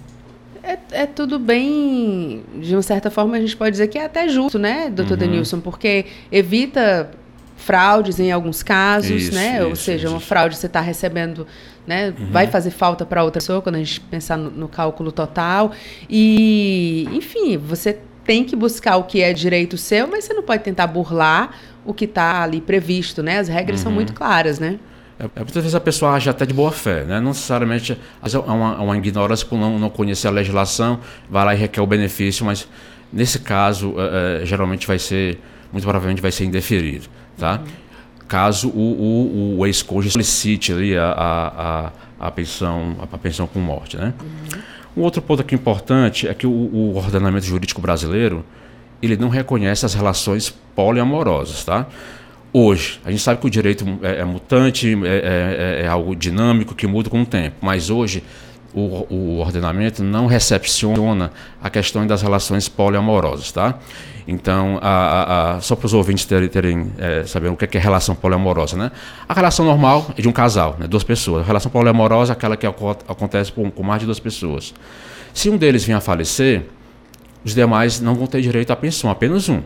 [0.62, 4.28] É, é, tudo bem, de uma certa forma a gente pode dizer que é até
[4.28, 5.18] justo, né, doutor uhum.
[5.18, 5.60] Denilson?
[5.60, 7.10] Porque evita
[7.56, 9.56] fraudes em alguns casos, isso, né?
[9.56, 11.46] Isso, Ou seja, isso, uma fraude você está recebendo,
[11.86, 12.14] né?
[12.18, 12.30] Uhum.
[12.30, 15.72] Vai fazer falta para outra pessoa quando a gente pensar no, no, cálculo total.
[16.08, 20.62] E, enfim, você tem que buscar o que é direito seu, mas você não pode
[20.62, 23.38] tentar burlar o que está ali previsto, né?
[23.38, 23.84] As regras uhum.
[23.84, 24.78] são muito claras, né?
[25.18, 27.18] É, é, muitas vezes a pessoa age até de boa fé, né?
[27.18, 31.58] não necessariamente é uma, uma ignorância por não, não conhecer a legislação, vai lá e
[31.58, 32.68] requer o benefício, mas
[33.12, 35.40] nesse caso, é, é, geralmente vai ser,
[35.72, 37.60] muito provavelmente vai ser indeferido tá?
[38.26, 43.96] Caso o, o, o ex-cônjuge solicite ali a, a, a, pensão, a, pensão com morte,
[43.96, 44.12] né?
[44.20, 44.60] Uhum.
[44.98, 48.44] Um outro ponto aqui importante é que o, o, ordenamento jurídico brasileiro
[49.02, 51.86] ele não reconhece as relações poliamorosas, tá?
[52.52, 56.74] Hoje, a gente sabe que o direito é, é mutante, é, é, é, algo dinâmico
[56.74, 58.22] que muda com o tempo, mas hoje
[58.74, 61.30] o, o ordenamento não recepciona
[61.62, 63.78] a questão das relações poliamorosas, tá?
[64.26, 67.80] Então, a, a, a, só para os ouvintes terem, terem é, saber o que é,
[67.80, 68.92] relação poliamorosa, né?
[69.26, 70.86] A relação normal é de um casal, né?
[70.86, 71.44] duas pessoas.
[71.44, 74.74] A relação poliamorosa é aquela que acontece com, com mais de duas pessoas.
[75.32, 76.66] Se um deles vier a falecer,
[77.44, 79.62] os demais não vão ter direito à pensão, apenas um.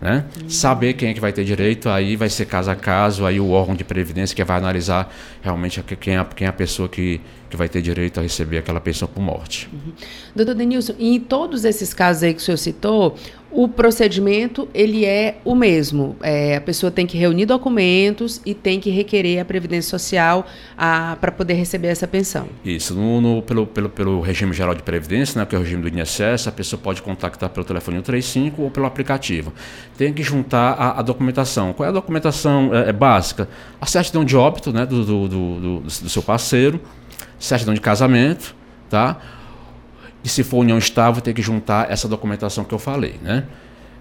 [0.00, 0.24] Né?
[0.40, 0.48] Uhum.
[0.48, 3.50] Saber quem é que vai ter direito, aí vai ser caso a caso, aí o
[3.50, 7.56] órgão de previdência que vai analisar realmente quem é, quem é a pessoa que, que
[7.56, 9.68] vai ter direito a receber aquela pensão por morte.
[9.72, 9.92] Uhum.
[10.36, 13.16] Doutor Denilson, em todos esses casos aí que o senhor citou,
[13.50, 16.16] o procedimento ele é o mesmo.
[16.20, 21.32] É, a pessoa tem que reunir documentos e tem que requerer a previdência social para
[21.32, 22.48] poder receber essa pensão.
[22.64, 22.94] Isso.
[22.94, 25.98] No, no, pelo, pelo, pelo regime geral de previdência, né, que é o regime do
[25.98, 29.52] INSS, a pessoa pode contactar pelo telefone 135 ou pelo aplicativo.
[29.96, 31.72] Tem que juntar a, a documentação.
[31.72, 33.48] Qual é a documentação é, é básica?
[33.80, 36.80] A certidão de óbito né, do, do, do, do seu parceiro,
[37.38, 38.54] certidão de casamento,
[38.90, 39.18] tá?
[40.22, 43.44] E se for união estável, tem que juntar essa documentação que eu falei, né?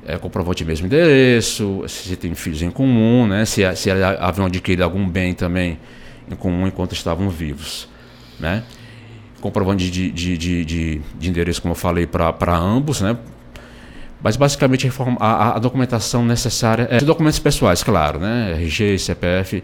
[0.06, 3.46] É, comprovante mesmo endereço, se tem filhos em comum, né?
[3.46, 5.78] Se, se haviam adquirido algum bem também
[6.30, 7.88] em comum enquanto estavam vivos,
[8.40, 8.64] né?
[9.42, 13.18] Comprovante de, de, de, de, de endereço, como eu falei, para ambos, né?
[14.22, 18.54] Mas basicamente a, a documentação necessária é documentos pessoais, claro, né?
[18.54, 19.64] RG, CPF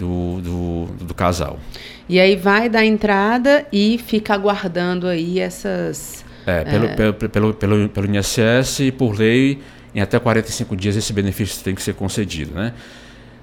[0.00, 1.58] do, do, do, casal.
[2.08, 6.24] E aí vai dar entrada e fica aguardando aí essas.
[6.46, 6.94] É, pelo, é...
[6.94, 9.60] Pelo, pelo, pelo, pelo INSS e por lei,
[9.94, 12.72] em até 45 dias esse benefício tem que ser concedido, né?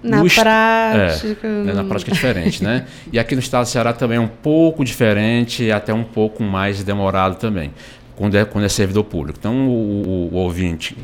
[0.02, 1.48] Na no prática.
[1.48, 2.86] É, na prática é diferente, né?
[3.12, 6.44] E aqui no estado do Ceará também é um pouco diferente e até um pouco
[6.44, 7.72] mais demorado também,
[8.16, 9.38] quando é, quando é servidor público.
[9.40, 10.96] Então, o, o, o ouvinte,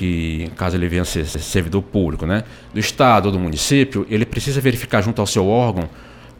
[0.00, 2.42] que caso ele venha ser servidor público, né?
[2.72, 5.90] Do estado ou do município, ele precisa verificar junto ao seu órgão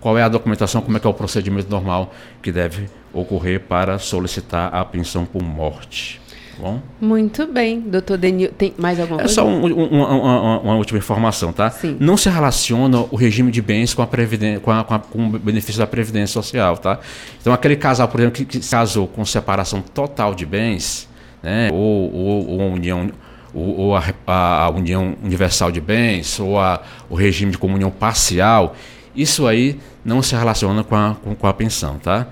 [0.00, 3.98] qual é a documentação, como é que é o procedimento normal que deve ocorrer para
[3.98, 6.18] solicitar a pensão por morte
[6.60, 6.80] bom?
[7.00, 8.50] Muito bem, doutor Denil.
[8.52, 9.40] Tem mais alguma é coisa?
[9.40, 11.70] É só um, um, uma, uma, última informação, tá?
[11.70, 11.96] Sim.
[11.98, 15.26] Não se relaciona o regime de bens com, a previdência, com, a, com, a, com
[15.26, 17.00] o benefício da Previdência Social, tá?
[17.40, 21.08] Então, aquele casal, por exemplo, que, que casou com separação total de bens,
[21.42, 21.70] né?
[21.72, 23.10] Ou, ou, ou união
[23.52, 28.76] ou, a, a, união universal de bens, ou a, o regime de comunhão parcial,
[29.14, 32.28] isso aí não se relaciona com a, com, com a pensão, tá?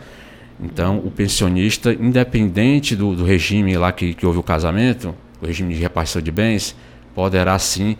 [0.60, 5.74] Então, o pensionista, independente do, do regime lá que, que houve o casamento, o regime
[5.74, 6.74] de repartição de bens,
[7.14, 7.96] poderá sim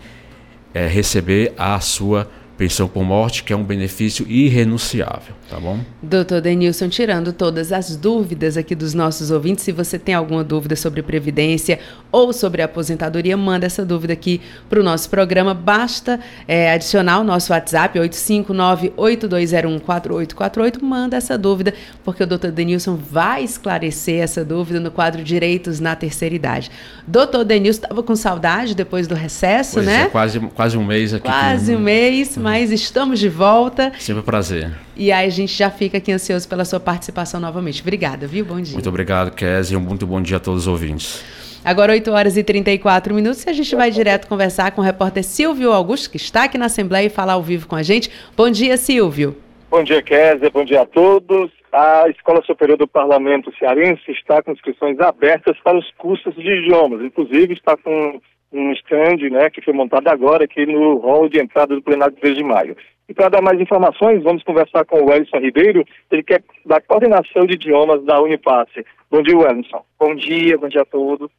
[0.75, 5.79] é, receber a sua pensão por morte, que é um benefício irrenunciável, tá bom?
[6.03, 10.77] Doutor Denilson, tirando todas as dúvidas aqui dos nossos ouvintes, se você tem alguma dúvida
[10.77, 11.81] sobre previdência
[12.13, 15.55] ou sobre aposentadoria, manda essa dúvida aqui para o nosso programa.
[15.55, 21.73] Basta é, adicionar o nosso WhatsApp, 859-8201-4848, manda essa dúvida,
[22.05, 26.71] porque o doutor Denilson vai esclarecer essa dúvida no quadro Direitos na Terceira Idade.
[27.07, 30.03] Doutor Denilson estava com saudade depois do recesso, pois né?
[30.03, 31.27] É, quase, quase um mês aqui.
[31.27, 33.93] Quase um mês, mas estamos de volta.
[33.99, 34.71] Sempre um prazer.
[34.97, 37.81] E aí gente já fica aqui ansioso pela sua participação novamente.
[37.81, 38.45] Obrigada, viu?
[38.45, 38.75] Bom dia.
[38.75, 41.25] Muito obrigado, Kézia, e um muito bom dia a todos os ouvintes.
[41.65, 45.25] Agora 8 horas e 34 minutos e a gente vai direto conversar com o repórter
[45.25, 48.11] Silvio Augusto, que está aqui na Assembleia e falar ao vivo com a gente.
[48.37, 49.37] Bom dia, Silvio.
[49.71, 50.51] Bom dia, Kézia.
[50.51, 51.51] Bom dia a todos.
[51.73, 57.03] A Escola Superior do Parlamento Cearense está com inscrições abertas para os cursos de idiomas.
[57.03, 58.21] Inclusive, está com
[58.53, 62.21] um stand né, que foi montado agora aqui no hall de entrada do plenário de
[62.21, 62.77] 3 de maio.
[63.09, 66.79] E para dar mais informações, vamos conversar com o Wellington Ribeiro, ele que é da
[66.79, 68.85] coordenação de idiomas da Unipasse.
[69.11, 69.83] Bom dia, Wellington.
[69.99, 71.31] Bom dia, bom dia a todos.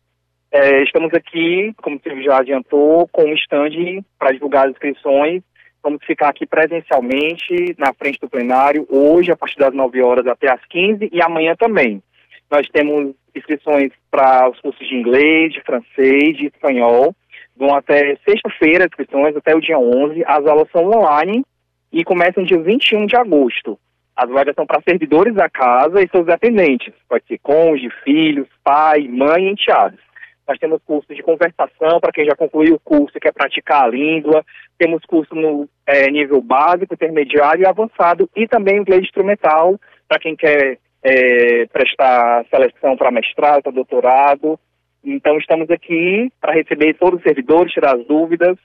[0.52, 5.44] É, estamos aqui, como você já adiantou, com um stand para divulgar as inscrições.
[5.84, 10.52] Vamos ficar aqui presencialmente na frente do plenário, hoje, a partir das 9 horas até
[10.52, 12.02] as 15 e amanhã também.
[12.50, 17.14] Nós temos inscrições para os cursos de inglês, de francês, de espanhol.
[17.56, 20.24] Vão até sexta-feira, inscrições até o dia 11.
[20.26, 21.44] As aulas são online
[21.92, 23.80] e começam dia 21 de agosto.
[24.16, 26.94] As vagas são para servidores da casa e seus dependentes.
[27.08, 30.00] Pode ser cônjuge, filhos, pai, mãe e enteados.
[30.48, 33.88] Nós temos cursos de conversação para quem já concluiu o curso e quer praticar a
[33.88, 34.44] língua.
[34.78, 38.30] Temos curso no é, nível básico, intermediário e avançado.
[38.36, 44.60] E também inglês instrumental para quem quer é, prestar seleção para mestrado, para doutorado.
[45.04, 48.58] Então, estamos aqui para receber todos os servidores, tirar as dúvidas.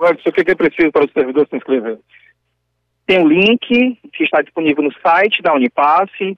[0.00, 1.98] Anderson, o que é preciso para os servidores se inscrever?
[3.06, 3.58] Tem o um link
[4.12, 6.36] que está disponível no site da Unipasse.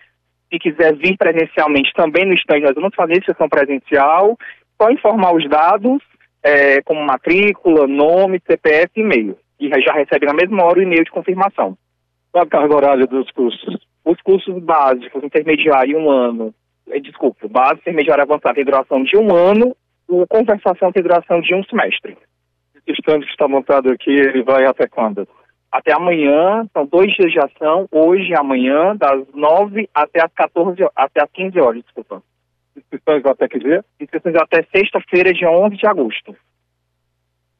[0.50, 4.36] Se quiser vir presencialmente também no stand, nós vamos fazer sessão presencial.
[4.80, 6.02] Só informar os dados,
[6.42, 9.38] é, como matrícula, nome, CPF e e-mail.
[9.58, 11.76] E já recebe na mesma hora o e-mail de confirmação.
[12.30, 13.78] Qual a carga horária dos cursos?
[14.04, 16.54] Os cursos básicos, intermediário, um ano,
[16.90, 19.74] eh, desculpa, básico, intermediário avançado tem duração de um ano,
[20.08, 22.16] o conversação tem duração de um semestre.
[22.92, 25.26] Stand que está montado aqui, ele vai até quando?
[25.70, 30.82] Até amanhã, são dois dias de ação, hoje e amanhã, das 9 até as 14,
[30.94, 32.22] até as 15 horas, desculpa.
[32.76, 33.84] Inscrições até que dia?
[34.00, 36.36] Inscrições até sexta-feira, dia 11 de agosto.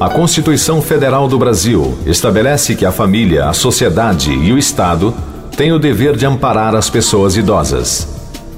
[0.00, 5.14] A Constituição Federal do Brasil estabelece que a família, a sociedade e o Estado
[5.56, 8.08] têm o dever de amparar as pessoas idosas.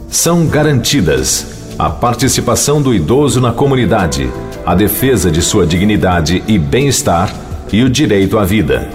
[0.09, 4.31] São garantidas a participação do idoso na comunidade,
[4.65, 7.31] a defesa de sua dignidade e bem-estar
[7.71, 8.89] e o direito à vida.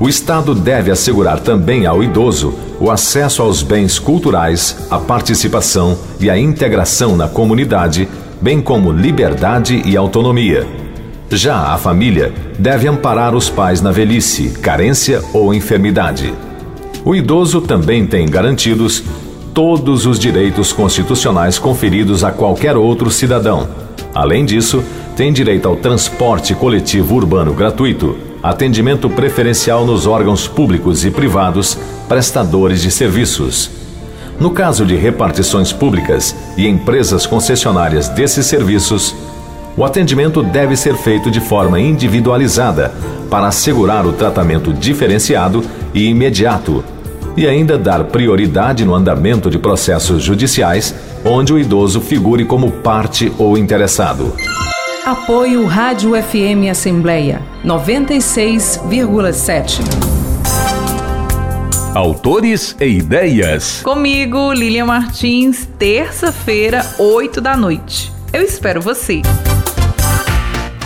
[0.00, 6.28] O Estado deve assegurar também ao idoso o acesso aos bens culturais, a participação e
[6.28, 8.08] a integração na comunidade,
[8.42, 10.87] bem como liberdade e autonomia.
[11.30, 16.32] Já a família deve amparar os pais na velhice, carência ou enfermidade.
[17.04, 19.04] O idoso também tem garantidos
[19.52, 23.68] todos os direitos constitucionais conferidos a qualquer outro cidadão.
[24.14, 24.82] Além disso,
[25.16, 31.76] tem direito ao transporte coletivo urbano gratuito, atendimento preferencial nos órgãos públicos e privados
[32.08, 33.70] prestadores de serviços.
[34.40, 39.14] No caso de repartições públicas e empresas concessionárias desses serviços,
[39.78, 42.92] o atendimento deve ser feito de forma individualizada
[43.30, 45.62] para assegurar o tratamento diferenciado
[45.94, 46.84] e imediato
[47.36, 50.92] e ainda dar prioridade no andamento de processos judiciais
[51.24, 54.34] onde o idoso figure como parte ou interessado.
[55.06, 59.78] Apoio Rádio FM Assembleia 96,7.
[61.94, 63.80] Autores e ideias.
[63.84, 68.12] Comigo, Lilian Martins, terça-feira, 8 da noite.
[68.32, 69.22] Eu espero você.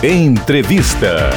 [0.05, 1.31] Entrevista.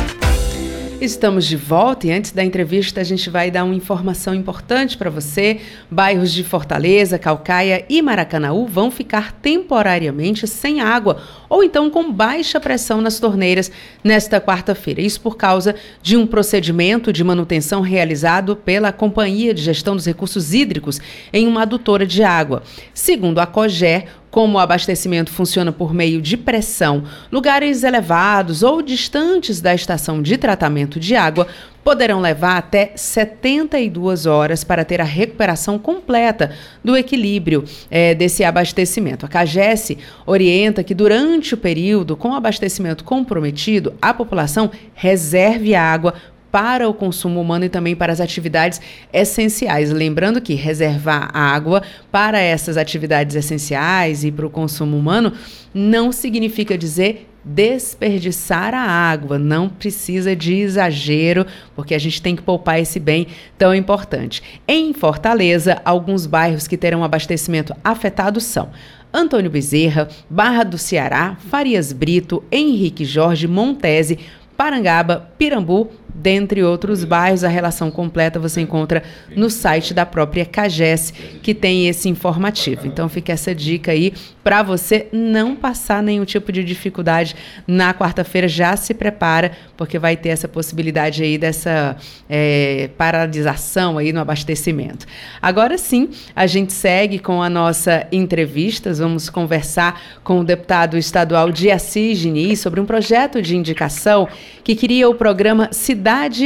[0.99, 5.07] Estamos de volta e antes da entrevista a gente vai dar uma informação importante para
[5.07, 5.59] você.
[5.91, 12.59] Bairros de Fortaleza, Calcaia e Maracanaú vão ficar temporariamente sem água ou então com baixa
[12.59, 13.71] pressão nas torneiras
[14.03, 14.99] nesta quarta-feira.
[14.99, 20.55] Isso por causa de um procedimento de manutenção realizado pela Companhia de Gestão dos Recursos
[20.55, 20.99] Hídricos
[21.31, 22.63] em uma adutora de água.
[22.95, 24.05] Segundo a COGER,
[24.35, 30.35] como o abastecimento funciona por meio de pressão, lugares elevados ou distantes da estação de
[30.35, 31.47] tratamento de água
[31.85, 36.51] poderão levar até 72 horas para ter a recuperação completa
[36.83, 39.25] do equilíbrio é, desse abastecimento.
[39.25, 46.13] A CAGES orienta que durante o período com abastecimento comprometido, a população reserve água
[46.55, 48.79] para o consumo humano e também para as atividades
[49.11, 49.91] essenciais.
[49.91, 55.33] Lembrando que reservar água para essas atividades essenciais e para o consumo humano
[55.73, 59.37] não significa dizer desperdiçar a água.
[59.37, 61.45] Não precisa de exagero,
[61.75, 63.27] porque a gente tem que poupar esse bem
[63.57, 64.41] tão importante.
[64.65, 68.69] Em Fortaleza, alguns bairros que terão abastecimento afetado são
[69.13, 74.19] Antônio Bezerra, Barra do Ceará, Farias Brito, Henrique Jorge, Montese,
[74.55, 77.43] Parangaba, Pirambu, dentre outros bairros.
[77.43, 79.03] A relação completa você encontra
[79.35, 81.13] no site da própria CAGES,
[81.43, 82.87] que tem esse informativo.
[82.87, 84.13] Então fica essa dica aí
[84.43, 87.35] para você não passar nenhum tipo de dificuldade
[87.67, 88.47] na quarta-feira.
[88.47, 91.97] Já se prepara, porque vai ter essa possibilidade aí dessa
[92.29, 95.05] é, paralisação aí no abastecimento.
[95.41, 98.93] Agora sim, a gente segue com a nossa entrevista.
[98.93, 104.27] Vamos conversar com o deputado estadual de Assis Diniz sobre um projeto de indicação
[104.63, 106.04] que cria o programa Cidade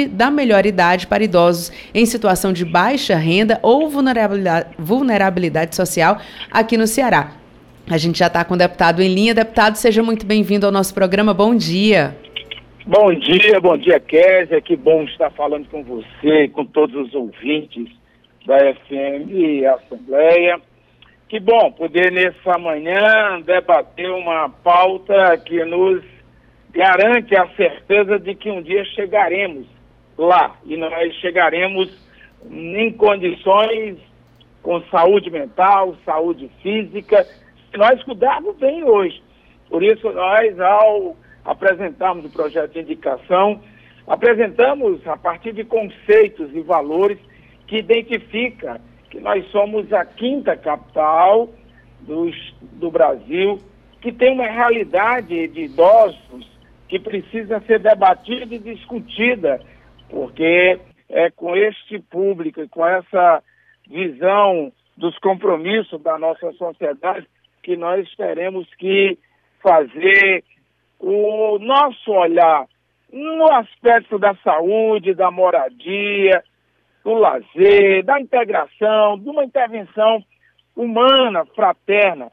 [0.10, 6.18] da Melhor Idade para idosos em situação de baixa renda ou vulnerabilidade, vulnerabilidade social
[6.49, 7.32] aqui no Ceará.
[7.89, 9.34] A gente já está com o deputado em linha.
[9.34, 11.34] Deputado, seja muito bem-vindo ao nosso programa.
[11.34, 12.16] Bom dia.
[12.86, 14.62] Bom dia, bom dia, Kézia.
[14.62, 17.88] Que bom estar falando com você e com todos os ouvintes
[18.45, 20.60] da FM e Assembleia.
[21.28, 26.01] Que bom poder, nessa manhã, debater uma pauta que nos
[26.72, 29.66] garante a certeza de que um dia chegaremos
[30.18, 31.90] lá e nós chegaremos
[32.50, 33.98] em condições
[34.62, 39.22] com saúde mental, saúde física, se nós cuidarmos bem hoje.
[39.70, 41.16] Por isso, nós, ao
[41.46, 43.62] apresentarmos o projeto de indicação,
[44.08, 47.18] apresentamos a partir de conceitos e valores
[47.68, 51.50] que identifica que nós somos a quinta capital
[52.02, 52.30] do,
[52.74, 53.60] do Brasil,
[54.02, 56.49] que tem uma realidade de idosos
[56.90, 59.62] que precisa ser debatida e discutida,
[60.10, 63.44] porque é com este público e com essa
[63.88, 67.28] visão dos compromissos da nossa sociedade
[67.62, 69.18] que nós teremos que
[69.62, 70.44] fazer
[71.00, 72.66] o nosso olhar
[73.14, 76.44] no aspecto da saúde, da moradia,
[77.04, 80.24] do lazer, da integração, de uma intervenção
[80.76, 82.32] humana, fraterna.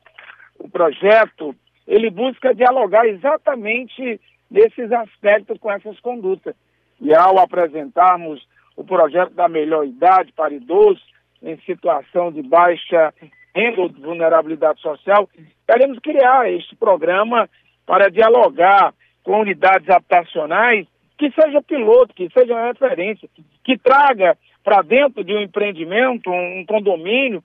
[0.59, 1.54] O projeto,
[1.86, 4.20] ele busca dialogar exatamente
[4.51, 6.55] nesses aspectos com essas condutas.
[7.01, 11.03] E ao apresentarmos o projeto da melhor idade para idosos
[11.42, 13.12] em situação de baixa
[13.55, 15.28] renda ou de vulnerabilidade social,
[15.66, 17.49] queremos criar este programa
[17.86, 18.92] para dialogar
[19.22, 20.86] com unidades habitacionais
[21.18, 23.28] que seja piloto, que seja referência,
[23.64, 27.42] que traga para dentro de um empreendimento, um condomínio,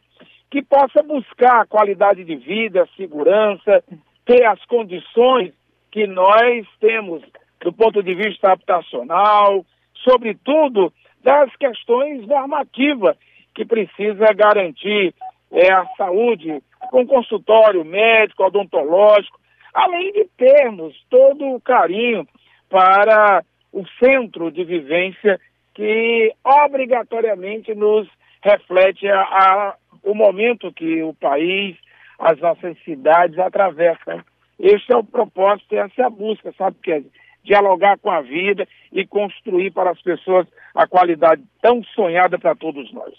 [0.50, 3.84] que possa buscar qualidade de vida, segurança,
[4.26, 5.54] ter as condições
[5.92, 7.22] que nós temos
[7.62, 9.66] do ponto de vista habitacional,
[10.04, 10.92] sobretudo
[11.24, 13.16] das questões normativas
[13.54, 15.14] que precisa garantir
[15.52, 19.40] é, a saúde com consultório médico, odontológico,
[19.74, 22.28] além de termos todo o carinho
[22.70, 25.40] para o centro de vivência
[25.74, 28.08] que obrigatoriamente nos
[28.42, 31.78] reflete a, a, o momento que o país,
[32.20, 34.22] as nossas cidades atravessam.
[34.62, 37.04] Este é o propósito, essa é a busca, sabe, que
[37.44, 40.46] dialogar com a vida e construir para as pessoas
[40.76, 43.14] a qualidade tão sonhada para todos nós.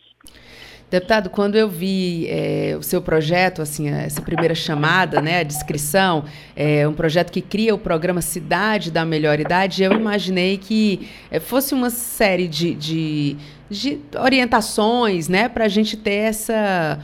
[0.89, 6.27] Deputado, quando eu vi é, o seu projeto, assim, essa primeira chamada, né, a descrição,
[6.55, 11.41] é, um projeto que cria o programa Cidade da Melhor Idade, eu imaginei que é,
[11.41, 13.37] fosse uma série de, de,
[13.71, 16.99] de orientações, né, para a gente ter essa é,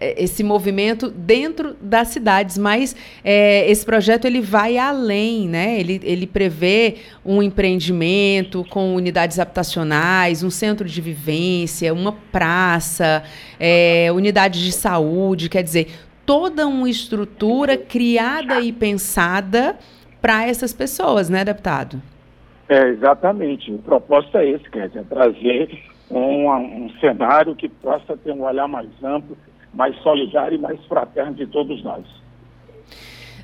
[0.00, 5.78] esse movimento dentro das cidades, mas é, esse projeto ele vai além, né?
[5.78, 13.22] Ele, ele prevê um empreendimento com unidades habitacionais, um centro de vivência, uma praça,
[13.58, 15.88] é, unidades de saúde, quer dizer,
[16.26, 19.76] toda uma estrutura criada e pensada
[20.20, 22.02] para essas pessoas, né, deputado?
[22.68, 23.70] É, exatamente.
[23.70, 25.78] O propósito é esse, quer dizer, trazer
[26.10, 29.36] um, um cenário que possa ter um olhar mais amplo
[29.74, 32.04] mais solidário e mais fraterno de todos nós.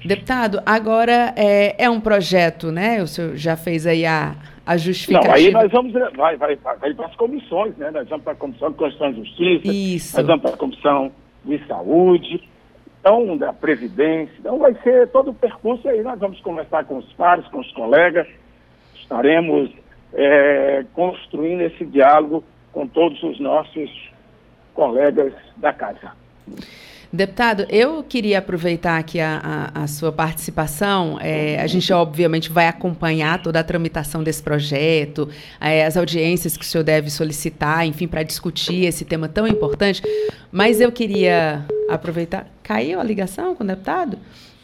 [0.05, 3.03] Deputado, agora é, é um projeto, né?
[3.03, 5.29] O senhor já fez aí a, a justificativa.
[5.29, 7.91] Não, aí nós vamos, vai, vai, vai para as comissões, né?
[7.91, 10.17] Nós vamos para a Comissão de Constituição e Justiça, Isso.
[10.17, 11.13] nós vamos para a Comissão
[11.45, 12.49] de Saúde,
[13.01, 14.33] então, da Previdência.
[14.39, 16.03] Então, vai ser todo o percurso aí.
[16.03, 18.27] Nós vamos conversar com os pares, com os colegas,
[18.95, 19.71] estaremos
[20.15, 23.91] é, construindo esse diálogo com todos os nossos
[24.75, 26.13] colegas da casa.
[27.13, 31.19] Deputado, eu queria aproveitar aqui a, a, a sua participação.
[31.21, 35.29] É, a gente, obviamente, vai acompanhar toda a tramitação desse projeto,
[35.61, 40.01] é, as audiências que o senhor deve solicitar, enfim, para discutir esse tema tão importante.
[40.53, 42.47] Mas eu queria aproveitar.
[42.63, 44.17] Caiu a ligação com o deputado?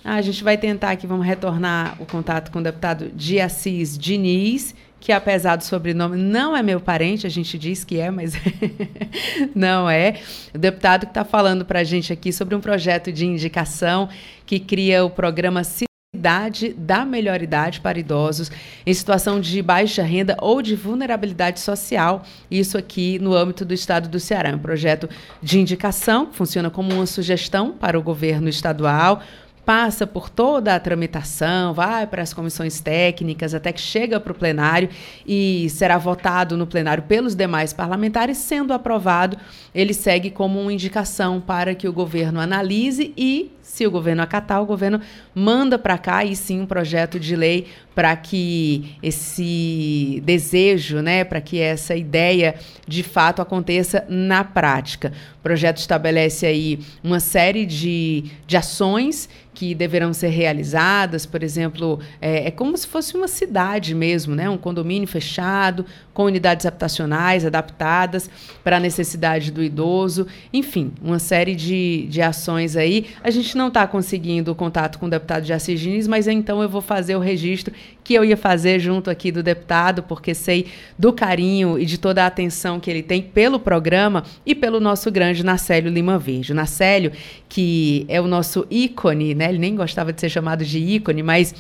[0.05, 3.99] Ah, a gente vai tentar aqui, vamos retornar o contato com o deputado de Assis
[3.99, 8.35] Diniz que apesar do sobrenome não é meu parente, a gente diz que é, mas
[9.55, 10.21] não é.
[10.55, 14.09] O deputado que está falando para a gente aqui sobre um projeto de indicação
[14.45, 15.63] que cria o programa
[16.17, 18.51] Cidade da Melhor Idade para idosos
[18.87, 22.25] em situação de baixa renda ou de vulnerabilidade social.
[22.51, 24.49] Isso aqui no âmbito do estado do Ceará.
[24.49, 25.09] É um projeto
[25.43, 29.23] de indicação funciona como uma sugestão para o governo estadual
[29.67, 34.35] passa por toda a tramitação, vai para as comissões técnicas, até que chega para o
[34.35, 34.89] plenário
[35.27, 38.39] e será votado no plenário pelos demais parlamentares.
[38.39, 39.37] Sendo aprovado,
[39.75, 44.63] ele segue como uma indicação para que o governo analise e se o governo acatar,
[44.63, 45.01] o governo
[45.35, 51.41] manda para cá e sim um projeto de lei para que esse desejo, né, para
[51.41, 52.55] que essa ideia
[52.87, 55.13] de fato aconteça na prática.
[55.41, 61.99] O projeto estabelece aí uma série de, de ações que deverão ser realizadas, por exemplo,
[62.21, 64.49] é, é, como se fosse uma cidade mesmo, né?
[64.49, 65.85] um condomínio fechado,
[66.17, 68.31] com unidades habitacionais adaptadas
[68.65, 73.09] para a necessidade do idoso, enfim, uma série de, de ações aí.
[73.23, 76.63] A gente não está conseguindo o contato com o deputado de Assis Diniz, mas então
[76.63, 80.69] eu vou fazer o registro que eu ia fazer junto aqui do deputado, porque sei
[80.99, 85.11] do carinho e de toda a atenção que ele tem pelo programa e pelo nosso
[85.11, 86.53] grande Nacélio Lima Verde.
[86.53, 87.13] O Nacélio,
[87.47, 89.51] que é o nosso ícone, né?
[89.51, 91.55] Ele nem gostava de ser chamado de ícone, mas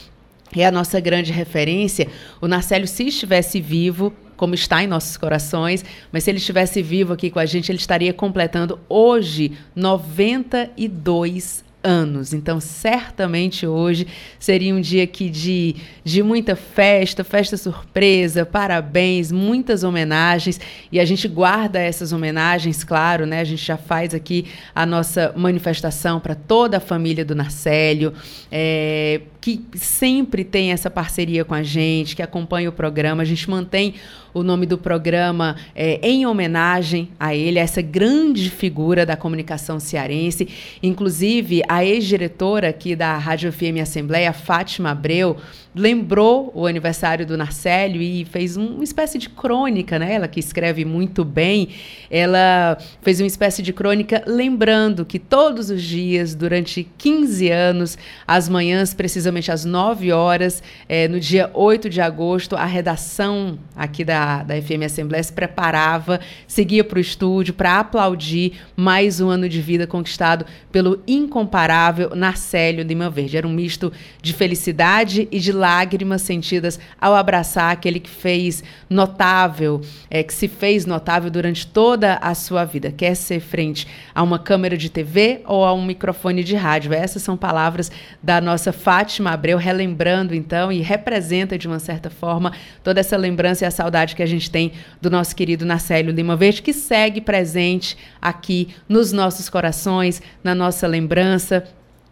[0.57, 2.09] é a nossa grande referência.
[2.41, 7.12] O Narcélio, se estivesse vivo, como está em nossos corações, mas se ele estivesse vivo
[7.12, 12.34] aqui com a gente, ele estaria completando hoje 92 anos.
[12.34, 14.09] Então, certamente hoje
[14.41, 20.61] seria um dia aqui de, de muita festa, festa surpresa, parabéns, muitas homenagens.
[20.91, 23.41] E a gente guarda essas homenagens, claro, né?
[23.41, 28.12] A gente já faz aqui a nossa manifestação para toda a família do Narcélio,
[28.51, 33.22] é, que sempre tem essa parceria com a gente, que acompanha o programa.
[33.22, 33.94] A gente mantém
[34.34, 39.78] o nome do programa é, em homenagem a ele, a essa grande figura da comunicação
[39.78, 40.49] cearense.
[40.82, 45.36] Inclusive, a ex-diretora aqui da Rádio FM Assembleia, Fátima Abreu,
[45.77, 50.14] lembrou o aniversário do Narcélio e fez uma espécie de crônica, né?
[50.14, 51.68] Ela que escreve muito bem,
[52.11, 58.49] ela fez uma espécie de crônica lembrando que todos os dias, durante 15 anos, as
[58.49, 64.43] manhãs precisamente às 9 horas, é, no dia 8 de agosto, a redação aqui da,
[64.45, 69.61] da FM Assembleia se preparava, seguia para o estúdio para aplaudir mais um ano de
[69.61, 73.37] vida conquistado pelo incomparável Narcélio Lima Verde.
[73.37, 79.81] Era um misto de felicidade e de lágrimas sentidas ao abraçar aquele que fez notável,
[80.09, 82.93] é, que se fez notável durante toda a sua vida.
[82.93, 86.93] Quer ser frente a uma câmera de TV ou a um microfone de rádio.
[86.93, 87.91] Essas são palavras
[88.23, 92.53] da nossa Fátima Abreu, relembrando então e representa de uma certa forma
[92.85, 94.71] toda essa lembrança e a saudade que a gente tem
[95.03, 100.87] do nosso querido Narcélio Lima Verde, que segue presente aqui nos nossos corações, na nossa
[100.87, 101.64] lembrança,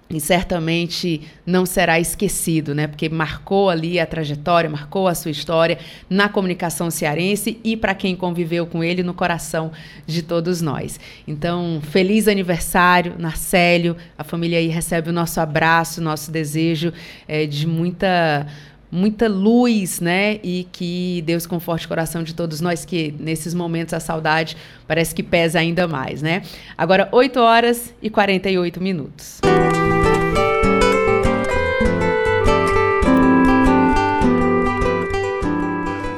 [0.08, 2.86] e certamente não será esquecido, né?
[2.86, 5.78] Porque marcou ali a trajetória, marcou a sua história
[6.08, 9.72] na comunicação cearense e para quem conviveu com ele no coração
[10.06, 11.00] de todos nós.
[11.26, 13.96] Então, feliz aniversário, Narcélio.
[14.16, 16.92] A família aí recebe o nosso abraço, nosso desejo
[17.26, 18.46] é, de muita
[18.94, 20.38] muita luz, né?
[20.44, 25.12] E que Deus conforte o coração de todos nós, que nesses momentos a saudade parece
[25.12, 26.42] que pesa ainda mais, né?
[26.78, 29.40] Agora, 8 horas e 48 minutos.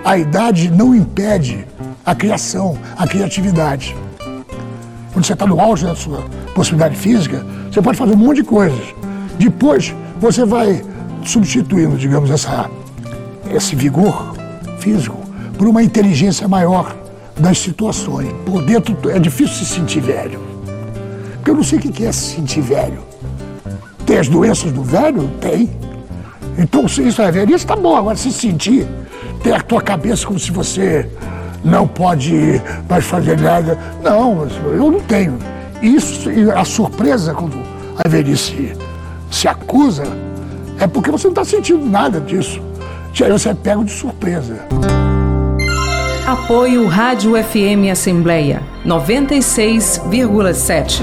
[0.06, 1.66] A idade não impede
[2.04, 3.92] a criação, a criatividade.
[5.12, 6.22] Quando você está no auge da sua
[6.54, 8.94] possibilidade física, você pode fazer um monte de coisas.
[9.36, 10.80] Depois, você vai
[11.24, 12.70] substituindo, digamos, essa,
[13.52, 14.36] esse vigor
[14.78, 15.18] físico
[15.58, 16.94] por uma inteligência maior
[17.36, 18.32] das situações.
[18.44, 20.38] Por dentro é difícil se sentir velho.
[21.34, 23.00] Porque eu não sei o que é se sentir velho.
[24.06, 25.28] Tem as doenças do velho?
[25.40, 25.68] Tem.
[26.56, 27.96] Então, se isso é velhice, está bom.
[27.96, 28.86] Agora, se sentir,
[29.42, 31.08] ter a tua cabeça como se você
[31.64, 33.78] não pode mais fazer nada.
[34.02, 35.38] Não, eu não tenho.
[35.82, 37.58] Isso, a surpresa quando
[38.02, 38.72] a velhice
[39.30, 40.04] se acusa,
[40.78, 42.62] é porque você não está sentindo nada disso.
[43.22, 44.66] Aí você é pego de surpresa.
[46.26, 51.02] Apoio Rádio FM Assembleia 96,7.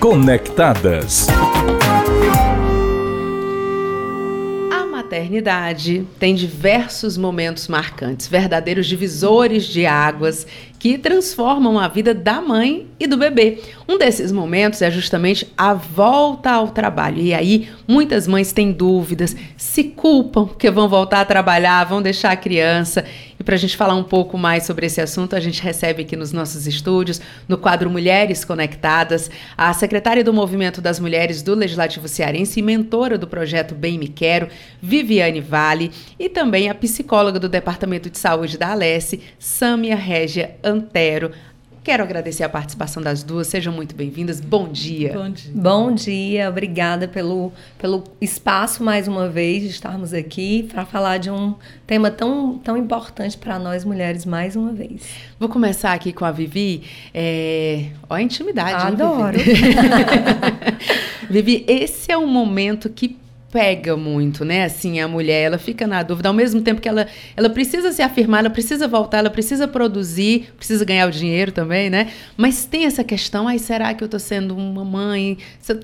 [0.00, 1.26] conectadas.
[4.72, 10.46] A maternidade tem diversos momentos marcantes, verdadeiros divisores de águas
[10.78, 13.60] que transformam a vida da mãe e do bebê.
[13.86, 17.20] Um desses momentos é justamente a volta ao trabalho.
[17.20, 22.30] E aí, muitas mães têm dúvidas, se culpam porque vão voltar a trabalhar, vão deixar
[22.30, 23.04] a criança.
[23.50, 26.30] Para a gente falar um pouco mais sobre esse assunto, a gente recebe aqui nos
[26.30, 29.28] nossos estúdios, no quadro Mulheres Conectadas,
[29.58, 34.06] a secretária do Movimento das Mulheres do Legislativo Cearense e mentora do projeto Bem Me
[34.06, 34.46] Quero,
[34.80, 41.32] Viviane Vale, e também a psicóloga do Departamento de Saúde da Alesse, Sâmia Régia Antero.
[41.82, 43.46] Quero agradecer a participação das duas.
[43.46, 44.38] Sejam muito bem-vindas.
[44.38, 45.14] Bom dia.
[45.14, 45.52] Bom dia.
[45.54, 46.48] Bom dia.
[46.50, 51.54] Obrigada pelo, pelo espaço mais uma vez de estarmos aqui para falar de um
[51.86, 55.02] tema tão, tão importante para nós mulheres mais uma vez.
[55.38, 56.82] Vou começar aqui com a Vivi.
[57.14, 57.86] É...
[58.10, 58.86] Ó, a intimidade.
[58.86, 59.38] Adoro.
[59.38, 59.74] Hein, Vivi?
[61.30, 63.16] Vivi, esse é um momento que
[63.50, 64.64] pega muito, né?
[64.64, 68.00] Assim, a mulher, ela fica na dúvida, ao mesmo tempo que ela, ela precisa se
[68.00, 72.10] afirmar, ela precisa voltar, ela precisa produzir, precisa ganhar o dinheiro também, né?
[72.36, 75.36] Mas tem essa questão, aí será que eu tô sendo uma mãe,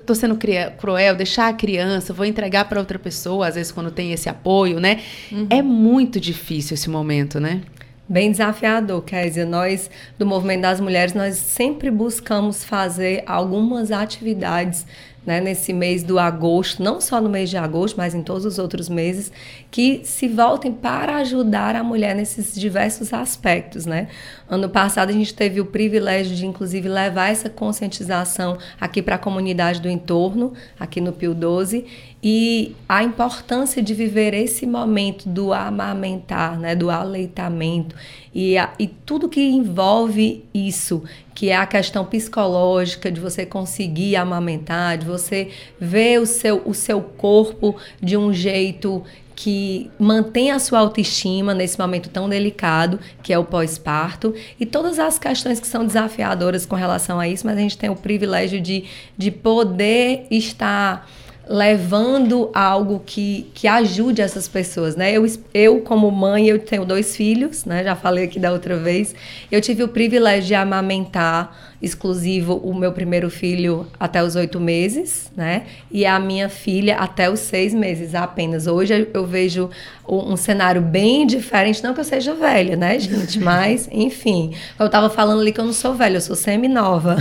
[0.04, 0.38] tô sendo
[0.78, 4.78] cruel, deixar a criança, vou entregar para outra pessoa, às vezes quando tem esse apoio,
[4.78, 5.00] né?
[5.32, 5.46] Uhum.
[5.50, 7.62] É muito difícil esse momento, né?
[8.08, 9.44] Bem desafiador, Kézia.
[9.44, 14.86] Nós, do Movimento das Mulheres, nós sempre buscamos fazer algumas atividades
[15.26, 18.58] né, nesse mês do agosto, não só no mês de agosto, mas em todos os
[18.58, 19.32] outros meses,
[19.70, 24.06] que se voltem para ajudar a mulher nesses diversos aspectos, né?
[24.48, 29.18] Ano passado a gente teve o privilégio de inclusive levar essa conscientização aqui para a
[29.18, 31.84] comunidade do entorno, aqui no Pio 12,
[32.22, 37.94] e a importância de viver esse momento do amamentar, né, do aleitamento
[38.34, 41.02] e, a, e tudo que envolve isso,
[41.36, 46.72] que é a questão psicológica de você conseguir amamentar, de você ver o seu, o
[46.72, 53.34] seu corpo de um jeito que mantém a sua autoestima nesse momento tão delicado que
[53.34, 54.34] é o pós-parto.
[54.58, 57.90] E todas as questões que são desafiadoras com relação a isso, mas a gente tem
[57.90, 58.84] o privilégio de,
[59.16, 61.06] de poder estar
[61.48, 65.12] levando algo que, que ajude essas pessoas, né?
[65.12, 65.24] Eu,
[65.54, 67.84] eu, como mãe, eu tenho dois filhos, né?
[67.84, 69.14] Já falei aqui da outra vez.
[69.50, 75.30] Eu tive o privilégio de amamentar exclusivo o meu primeiro filho até os oito meses,
[75.34, 75.62] né?
[75.90, 78.66] E a minha filha até os seis meses apenas.
[78.66, 79.70] Hoje eu vejo
[80.06, 83.38] um, cenário bem diferente, não que eu seja velha, né, gente?
[83.38, 87.16] Mas, enfim, eu tava falando ali que eu não sou velha, eu sou semi-nova.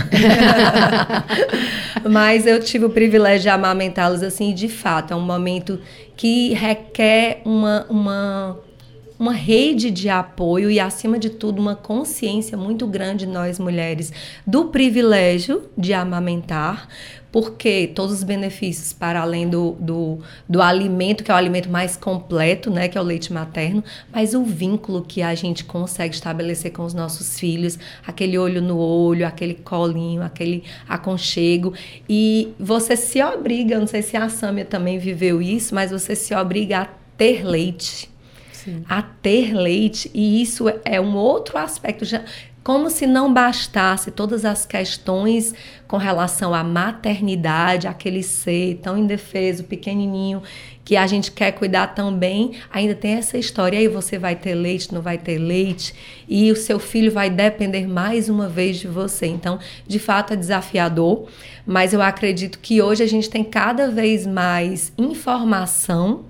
[2.08, 5.80] Mas eu tive o privilégio de amamentá-los assim, de fato, é um momento
[6.16, 8.58] que requer uma, uma
[9.18, 14.12] uma rede de apoio e, acima de tudo, uma consciência muito grande nós mulheres
[14.46, 16.88] do privilégio de amamentar,
[17.32, 21.96] porque todos os benefícios para além do, do, do, alimento, que é o alimento mais
[21.96, 26.72] completo, né, que é o leite materno, mas o vínculo que a gente consegue estabelecer
[26.72, 31.74] com os nossos filhos, aquele olho no olho, aquele colinho, aquele aconchego,
[32.08, 36.34] e você se obriga, não sei se a Sâmia também viveu isso, mas você se
[36.34, 38.15] obriga a ter leite
[38.66, 38.84] Sim.
[38.88, 42.04] a ter leite, e isso é um outro aspecto.
[42.04, 42.22] Já,
[42.66, 45.54] como se não bastasse todas as questões
[45.86, 50.42] com relação à maternidade, aquele ser tão indefeso, pequenininho,
[50.84, 53.76] que a gente quer cuidar também, ainda tem essa história.
[53.76, 55.94] E aí você vai ter leite, não vai ter leite,
[56.28, 59.26] e o seu filho vai depender mais uma vez de você.
[59.26, 61.28] Então, de fato, é desafiador,
[61.64, 66.24] mas eu acredito que hoje a gente tem cada vez mais informação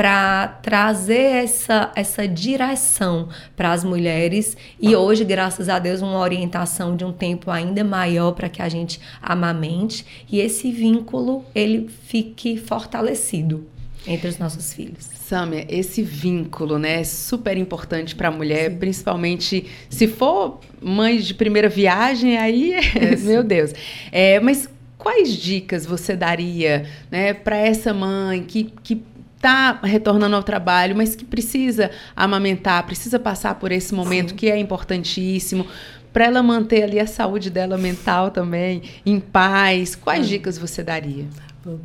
[0.00, 6.96] para trazer essa, essa direção para as mulheres e hoje, graças a Deus, uma orientação
[6.96, 12.56] de um tempo ainda maior para que a gente amamente e esse vínculo ele fique
[12.56, 13.66] fortalecido
[14.06, 15.04] entre os nossos filhos.
[15.04, 18.78] Samia, esse vínculo, né, é super importante para a mulher, Sim.
[18.78, 23.74] principalmente se for mãe de primeira viagem, aí, é, meu Deus.
[24.10, 29.02] É, mas quais dicas você daria, né, para essa mãe que, que
[29.40, 34.36] está retornando ao trabalho, mas que precisa amamentar, precisa passar por esse momento Sim.
[34.36, 35.66] que é importantíssimo
[36.12, 39.96] para ela manter ali a saúde dela mental também, em paz.
[39.96, 40.28] Quais hum.
[40.28, 41.26] dicas você daria?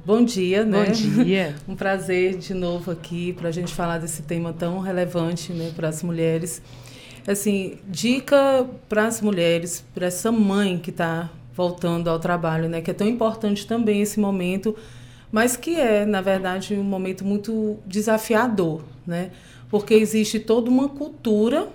[0.06, 0.86] Bom dia, né?
[0.86, 1.56] Bom dia.
[1.68, 5.88] um prazer de novo aqui para a gente falar desse tema tão relevante né, para
[5.88, 6.62] as mulheres.
[7.26, 12.82] Assim, dica para as mulheres, para essa mãe que está voltando ao trabalho, né?
[12.82, 14.76] Que é tão importante também esse momento
[15.32, 19.32] mas que é, na verdade, um momento muito desafiador, né?
[19.70, 21.68] Porque existe toda uma cultura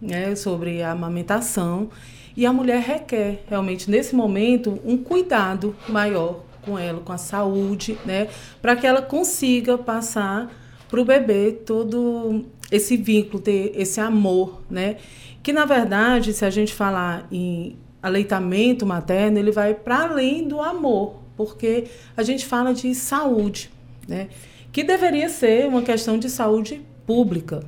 [0.00, 1.90] né, sobre a amamentação
[2.36, 7.96] e a mulher requer realmente nesse momento um cuidado maior com ela, com a saúde,
[8.04, 8.28] né,
[8.60, 10.50] para que ela consiga passar
[10.88, 14.96] para o bebê todo esse vínculo, ter esse amor, né,
[15.42, 20.60] que na verdade, se a gente falar em aleitamento materno, ele vai para além do
[20.60, 21.84] amor, porque
[22.16, 23.70] a gente fala de saúde,
[24.08, 24.28] né?
[24.72, 27.62] que deveria ser uma questão de saúde pública.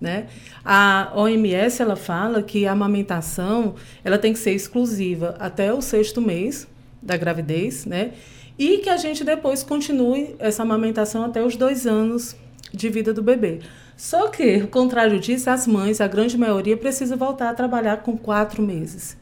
[0.00, 0.28] Né?
[0.64, 3.74] A OMS ela fala que a amamentação
[4.04, 6.68] ela tem que ser exclusiva até o sexto mês
[7.02, 8.12] da gravidez, né?
[8.58, 12.36] e que a gente depois continue essa amamentação até os dois anos
[12.72, 13.60] de vida do bebê.
[13.96, 18.16] Só que, o contrário disso, as mães, a grande maioria, precisa voltar a trabalhar com
[18.16, 19.16] quatro meses.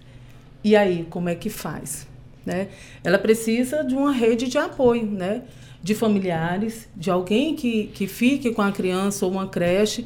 [0.62, 2.07] E aí, como é que faz?
[2.47, 2.68] Né?
[3.03, 5.42] Ela precisa de uma rede de apoio, né?
[5.82, 10.05] de familiares, de alguém que, que fique com a criança ou uma creche.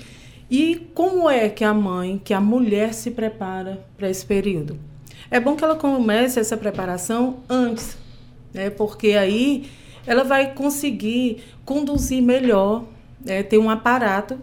[0.51, 4.79] E como é que a mãe, que a mulher se prepara para esse período?
[5.31, 7.97] É bom que ela comece essa preparação antes,
[8.53, 8.69] né?
[8.69, 9.71] porque aí
[10.07, 12.85] ela vai conseguir conduzir melhor,
[13.25, 14.39] é, ter um aparato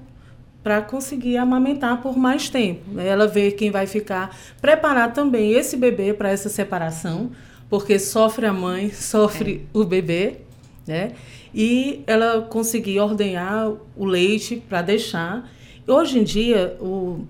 [0.64, 2.90] para conseguir amamentar por mais tempo.
[2.92, 3.08] Né?
[3.08, 7.32] Ela vê quem vai ficar, preparar também esse bebê para essa separação,
[7.70, 9.78] porque sofre a mãe, sofre é.
[9.78, 10.38] o bebê,
[10.86, 11.14] né?
[11.54, 15.50] E ela conseguir ordenhar o leite para deixar.
[15.88, 17.26] Hoje em dia, o,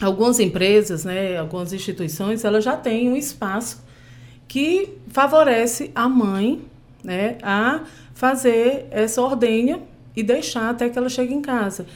[0.00, 3.82] algumas empresas, né, algumas instituições, elas já têm um espaço
[4.46, 6.62] que favorece a mãe
[7.02, 9.80] né, a fazer essa ordenha
[10.16, 11.86] e deixar até que ela chegue em casa.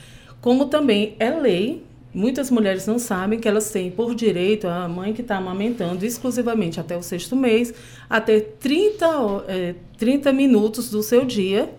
[0.41, 5.13] Como também é lei, muitas mulheres não sabem que elas têm por direito, a mãe
[5.13, 7.73] que está amamentando exclusivamente até o sexto mês,
[8.09, 9.07] a ter 30,
[9.49, 11.71] é, 30 minutos do seu dia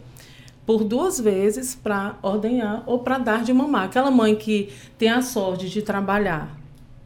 [0.66, 3.86] por duas vezes para ordenhar ou para dar de mamar.
[3.86, 6.58] Aquela mãe que tem a sorte de trabalhar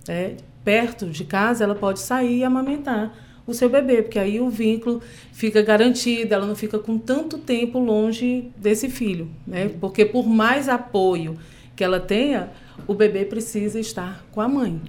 [0.07, 3.13] é, perto de casa, ela pode sair e amamentar
[3.47, 5.01] o seu bebê, porque aí o vínculo
[5.32, 9.71] fica garantido, ela não fica com tanto tempo longe desse filho, né?
[9.80, 11.38] Porque por mais apoio
[11.73, 12.51] que ela tenha,
[12.86, 14.80] o bebê precisa estar com a mãe.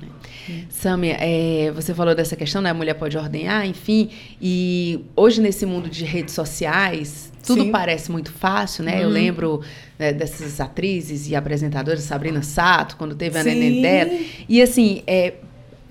[0.71, 2.71] Samia, é, você falou dessa questão, né?
[2.71, 4.11] A mulher pode ordenhar, enfim.
[4.41, 7.71] E hoje, nesse mundo de redes sociais, tudo Sim.
[7.71, 8.97] parece muito fácil, né?
[8.97, 9.03] Uhum.
[9.03, 9.63] Eu lembro
[9.99, 14.11] né, dessas atrizes e apresentadoras, Sabrina Sato, quando teve a neném dela.
[14.49, 15.35] E assim, é,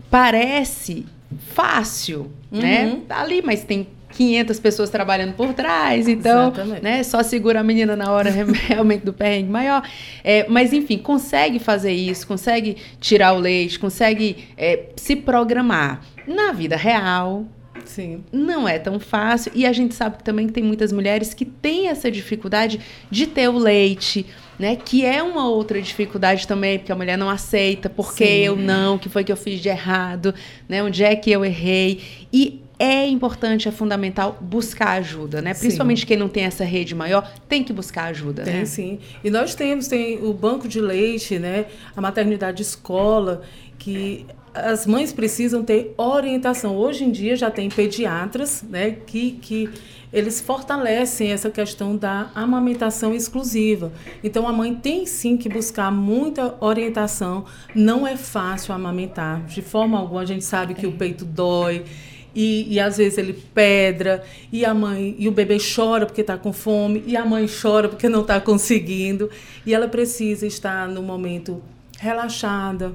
[0.09, 1.05] parece
[1.53, 2.85] fácil, né?
[2.85, 2.93] uhum.
[2.93, 3.01] né?
[3.07, 3.87] Tá ali, mas tem
[4.17, 6.83] 500 pessoas trabalhando por trás, então, Exatamente.
[6.83, 8.31] né, só segura a menina na hora
[8.67, 9.87] realmente do perrengue maior.
[10.23, 16.01] É, mas, enfim, consegue fazer isso, consegue tirar o leite, consegue é, se programar.
[16.27, 17.45] Na vida real,
[17.85, 18.23] Sim.
[18.33, 19.51] Não é tão fácil.
[19.55, 23.47] E a gente sabe também que tem muitas mulheres que têm essa dificuldade de ter
[23.47, 24.25] o leite,
[24.59, 24.75] né?
[24.75, 28.43] Que é uma outra dificuldade também, porque a mulher não aceita, porque Sim.
[28.43, 30.33] eu não, que foi que eu fiz de errado,
[30.67, 30.83] né?
[30.83, 32.01] Onde é que eu errei?
[32.33, 35.53] E é importante, é fundamental buscar ajuda, né?
[35.53, 36.05] Principalmente sim.
[36.05, 38.65] quem não tem essa rede maior, tem que buscar ajuda, tem, né?
[38.65, 38.99] sim.
[39.23, 41.65] E nós temos, tem o banco de leite, né?
[41.95, 43.41] A maternidade escola,
[43.79, 46.75] que as mães precisam ter orientação.
[46.75, 48.91] Hoje em dia já tem pediatras, né?
[48.91, 49.69] Que, que
[50.13, 53.91] eles fortalecem essa questão da amamentação exclusiva.
[54.23, 57.45] Então a mãe tem sim que buscar muita orientação.
[57.73, 59.43] Não é fácil amamentar.
[59.45, 60.89] De forma alguma a gente sabe que é.
[60.89, 61.83] o peito dói
[62.39, 66.37] e, e, às vezes ele pedra e a mãe e o bebê chora porque está
[66.37, 69.27] com fome e a mãe chora porque não está conseguindo
[69.65, 71.63] e ela precisa estar no momento
[71.97, 72.93] relaxada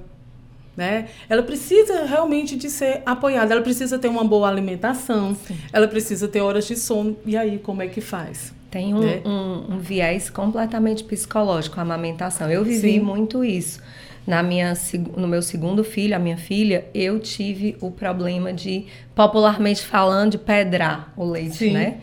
[0.77, 1.09] né?
[1.29, 5.57] Ela precisa realmente de ser apoiada, ela precisa ter uma boa alimentação, Sim.
[5.73, 7.17] ela precisa ter horas de sono.
[7.27, 8.55] E aí, como é que faz?
[8.71, 9.21] Tem um, né?
[9.25, 12.51] um, um viés completamente psicológico, a amamentação.
[12.51, 13.01] Eu vivi Sim.
[13.01, 13.81] muito isso.
[14.27, 14.75] Na minha,
[15.17, 20.39] no meu segundo filho, a minha filha, eu tive o problema de, popularmente falando, de
[20.39, 21.73] pedrar o leite, Sim.
[21.73, 21.99] né?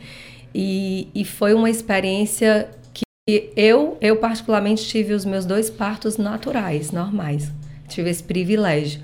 [0.53, 3.03] E, e foi uma experiência que
[3.55, 7.51] eu, eu particularmente tive os meus dois partos naturais, normais.
[7.88, 9.01] Tive esse privilégio.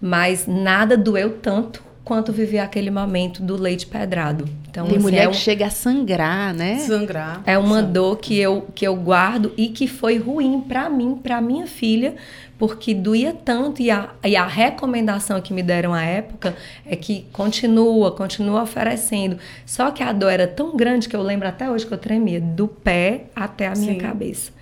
[0.00, 4.44] Mas nada doeu tanto quanto viver aquele momento do leite pedrado.
[4.68, 6.78] Então, Tem assim, mulher é um, que chega a sangrar, né?
[6.78, 7.42] Sangrar.
[7.46, 11.40] É uma dor que eu, que eu guardo e que foi ruim para mim, para
[11.40, 12.14] minha filha,
[12.58, 17.26] porque doía tanto e a, e a recomendação que me deram à época é que
[17.32, 19.38] continua, continua oferecendo.
[19.66, 22.40] Só que a dor era tão grande que eu lembro até hoje que eu tremia
[22.40, 23.98] do pé até a minha Sim.
[23.98, 24.52] cabeça.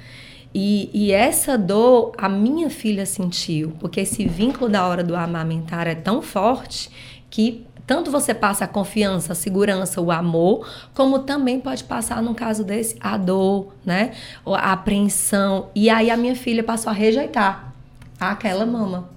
[0.55, 5.87] E, e, essa dor a minha filha sentiu, porque esse vínculo da hora do amamentar
[5.87, 6.91] é tão forte
[7.31, 12.35] que tanto você passa a confiança, a segurança, o amor, como também pode passar, no
[12.35, 14.13] caso desse, a dor, né?
[14.45, 15.71] A apreensão.
[15.75, 17.72] E aí a minha filha passou a rejeitar
[18.31, 19.11] aquela mama.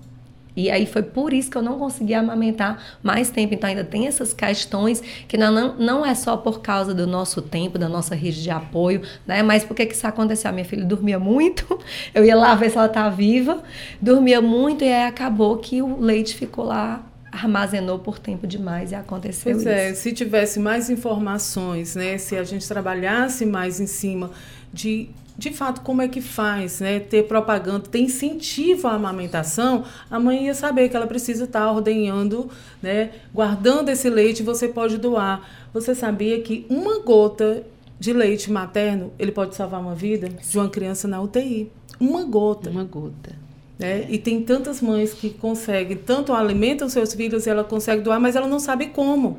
[0.56, 3.54] E aí foi por isso que eu não consegui amamentar mais tempo.
[3.54, 7.78] Então ainda tem essas questões que não, não é só por causa do nosso tempo,
[7.78, 9.44] da nossa rede de apoio, né?
[9.44, 10.50] Mas por que isso aconteceu?
[10.50, 11.78] A minha filha dormia muito,
[12.16, 13.62] eu ia lá ver se ela tá viva,
[14.02, 18.96] dormia muito e aí acabou que o leite ficou lá armazenou por tempo demais e
[18.96, 19.70] aconteceu pois isso.
[19.70, 24.32] é, se tivesse mais informações, né, se a gente trabalhasse mais em cima
[24.76, 27.00] de de fato, como é que faz, né?
[27.00, 32.50] Ter propaganda, ter incentivo à amamentação, a mãe ia saber que ela precisa estar ordenhando,
[32.82, 33.12] né?
[33.34, 35.46] Guardando esse leite, você pode doar.
[35.74, 37.64] Você sabia que uma gota
[38.00, 41.70] de leite materno, ele pode salvar uma vida de uma criança na UTI.
[42.00, 42.70] Uma gota.
[42.70, 43.36] Uma gota.
[43.78, 44.06] Né?
[44.10, 48.38] E tem tantas mães que conseguem, tanto alimentam seus filhos e ela consegue doar, mas
[48.38, 49.38] ela não sabe como.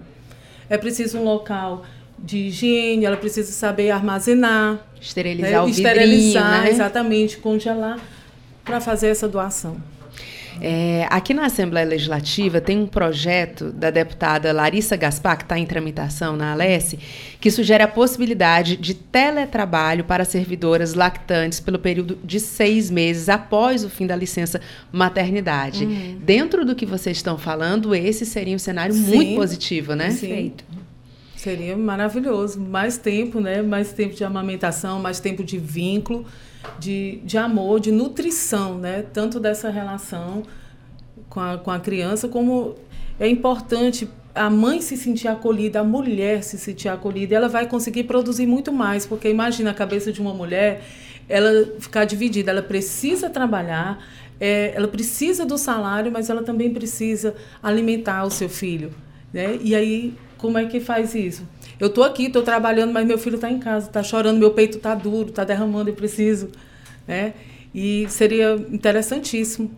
[0.69, 1.85] É preciso um local
[2.19, 5.61] de higiene, ela precisa saber armazenar, esterilizar né?
[5.63, 6.71] o esterilizar, vidrinho, né?
[6.71, 7.99] exatamente, congelar
[8.65, 9.77] para fazer essa doação.
[10.61, 15.67] É, aqui na Assembleia Legislativa tem um projeto da deputada Larissa Gaspar, que está em
[15.67, 16.99] tramitação na Alesse,
[17.41, 23.85] que sugere a possibilidade de teletrabalho para servidoras lactantes pelo período de seis meses após
[23.85, 25.85] o fim da licença maternidade.
[25.85, 26.19] Uhum.
[26.23, 29.15] Dentro do que vocês estão falando, esse seria um cenário Sim.
[29.15, 30.07] muito positivo, né?
[30.07, 30.65] Perfeito.
[31.37, 32.59] Seria maravilhoso.
[32.61, 33.63] Mais tempo, né?
[33.63, 36.25] Mais tempo de amamentação, mais tempo de vínculo
[36.79, 39.05] de, de amor, de nutrição, né?
[39.13, 40.43] Tanto dessa relação
[41.29, 42.75] com a, com a criança, como
[43.19, 48.05] é importante a mãe se sentir acolhida, a mulher se sentir acolhida, ela vai conseguir
[48.05, 50.83] produzir muito mais, porque imagina a cabeça de uma mulher,
[51.27, 53.99] ela ficar dividida, ela precisa trabalhar,
[54.39, 58.93] é, ela precisa do salário, mas ela também precisa alimentar o seu filho,
[59.33, 59.59] né?
[59.63, 61.47] E aí, como é que faz isso?
[61.79, 64.79] Eu tô aqui, tô trabalhando, mas meu filho está em casa, está chorando, meu peito
[64.79, 66.51] está duro, está derramando, eu preciso,
[67.07, 67.35] né?
[67.75, 69.71] E seria interessantíssimo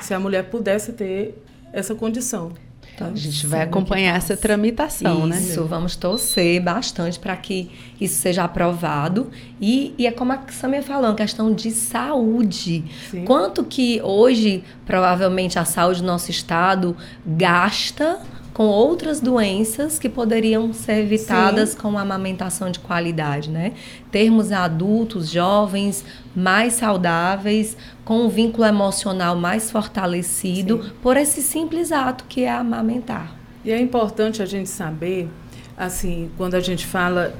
[0.00, 1.40] se a mulher pudesse ter
[1.72, 2.52] essa condição.
[2.94, 5.40] Então, a gente vai acompanhar essa tramitação, isso, né?
[5.40, 9.30] Isso, vamos torcer bastante para que isso seja aprovado.
[9.60, 12.84] E, e é como a Samia falou, uma questão de saúde.
[13.10, 13.24] Sim.
[13.24, 16.96] Quanto que hoje, provavelmente, a saúde do nosso estado
[17.26, 18.20] gasta
[18.54, 21.78] com outras doenças que poderiam ser evitadas Sim.
[21.78, 23.72] com a amamentação de qualidade, né?
[24.12, 30.90] Termos adultos, jovens mais saudáveis, com um vínculo emocional mais fortalecido Sim.
[31.02, 33.34] por esse simples ato que é amamentar.
[33.64, 35.28] E é importante a gente saber,
[35.76, 37.34] assim, quando a gente fala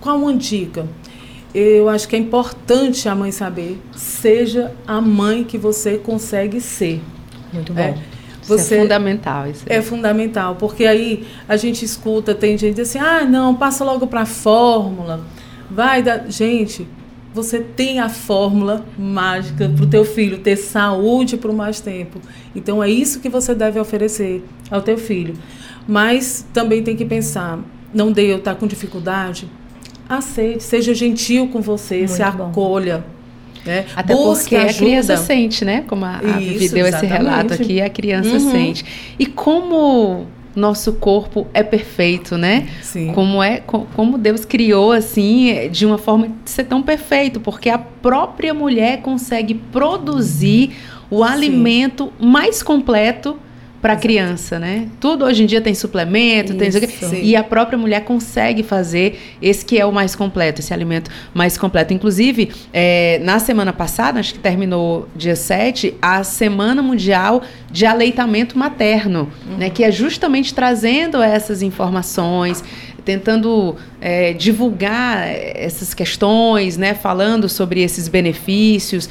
[0.00, 0.86] qual uma dica,
[1.52, 7.02] eu acho que é importante a mãe saber, seja a mãe que você consegue ser.
[7.52, 7.80] Muito bom.
[7.80, 7.98] É,
[8.50, 9.46] você, isso é fundamental.
[9.48, 9.76] Isso é.
[9.76, 14.22] é fundamental, porque aí a gente escuta, tem gente assim, ah, não, passa logo para
[14.22, 15.20] a fórmula,
[15.70, 16.30] vai dar...
[16.30, 16.86] Gente,
[17.32, 22.20] você tem a fórmula mágica para o teu filho ter saúde por mais tempo.
[22.54, 25.34] Então, é isso que você deve oferecer ao teu filho.
[25.86, 27.58] Mas também tem que pensar,
[27.94, 29.48] não deu, está com dificuldade?
[30.08, 33.04] Aceite, seja gentil com você, Muito se acolha.
[33.66, 34.70] É, Até porque ajuda.
[34.70, 35.84] a criança sente, né?
[35.86, 38.50] Como a, a Vivi deu esse relato aqui, a criança uhum.
[38.50, 38.84] sente.
[39.18, 42.68] E como nosso corpo é perfeito, né?
[42.82, 43.12] Sim.
[43.12, 43.62] Como é
[43.94, 49.00] como Deus criou assim, de uma forma de ser tão perfeito, porque a própria mulher
[49.00, 50.76] consegue produzir
[51.10, 51.32] o Sim.
[51.32, 53.38] alimento mais completo
[53.80, 54.88] para a criança, né?
[55.00, 57.10] Tudo hoje em dia tem suplemento, Isso.
[57.10, 61.10] tem e a própria mulher consegue fazer esse que é o mais completo, esse alimento
[61.32, 61.94] mais completo.
[61.94, 68.58] Inclusive, é, na semana passada, acho que terminou dia 7, a Semana Mundial de Aleitamento
[68.58, 69.56] Materno, uhum.
[69.56, 69.70] né?
[69.70, 72.62] Que é justamente trazendo essas informações,
[73.02, 76.92] tentando é, divulgar essas questões, né?
[76.92, 79.08] Falando sobre esses benefícios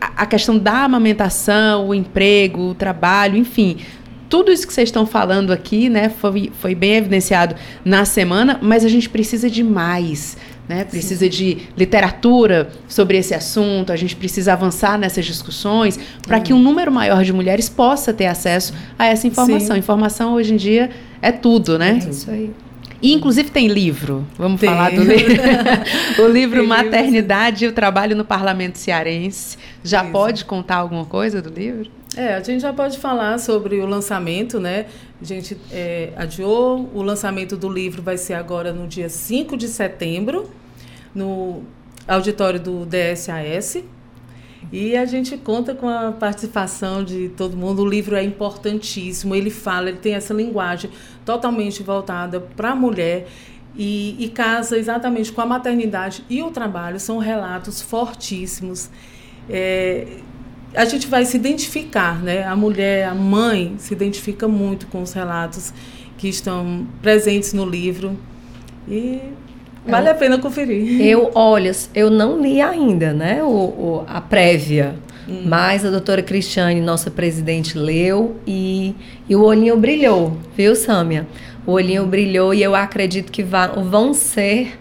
[0.00, 3.78] a questão da amamentação, o emprego, o trabalho, enfim,
[4.28, 7.54] tudo isso que vocês estão falando aqui, né, foi, foi bem evidenciado
[7.84, 10.36] na semana, mas a gente precisa de mais.
[10.68, 10.84] Né?
[10.84, 11.30] Precisa Sim.
[11.30, 16.92] de literatura sobre esse assunto, a gente precisa avançar nessas discussões para que um número
[16.92, 19.74] maior de mulheres possa ter acesso a essa informação.
[19.74, 19.78] Sim.
[19.78, 20.90] Informação hoje em dia
[21.22, 21.98] é tudo, né?
[22.04, 22.50] É isso aí.
[23.00, 24.26] E, inclusive, tem livro.
[24.36, 24.68] Vamos tem.
[24.68, 25.32] falar do livro.
[26.22, 27.66] o livro tem Maternidade livro.
[27.66, 29.56] e o Trabalho no Parlamento Cearense.
[29.84, 30.12] Já Isso.
[30.12, 31.90] pode contar alguma coisa do livro?
[32.18, 34.86] É, a gente já pode falar sobre o lançamento, né?
[35.22, 39.68] A gente é, adiou, o lançamento do livro vai ser agora no dia 5 de
[39.68, 40.50] setembro,
[41.14, 41.62] no
[42.08, 43.84] auditório do DSAS.
[44.72, 47.82] E a gente conta com a participação de todo mundo.
[47.82, 50.90] O livro é importantíssimo, ele fala, ele tem essa linguagem
[51.24, 53.28] totalmente voltada para a mulher.
[53.76, 58.90] E, e casa exatamente com a maternidade e o trabalho, são relatos fortíssimos.
[59.48, 60.18] É,
[60.74, 62.44] a gente vai se identificar, né?
[62.44, 65.72] A mulher, a mãe, se identifica muito com os relatos
[66.16, 68.18] que estão presentes no livro
[68.86, 69.20] e
[69.86, 71.00] vale a pena conferir.
[71.00, 73.42] Eu, olha, eu não li ainda, né?
[73.42, 74.96] O, o a prévia,
[75.28, 75.42] hum.
[75.46, 78.94] mas a doutora Cristiane, nossa presidente, leu e,
[79.28, 81.26] e o olhinho brilhou, viu, Sâmia?
[81.66, 84.78] O olhinho brilhou e eu acredito que vão ser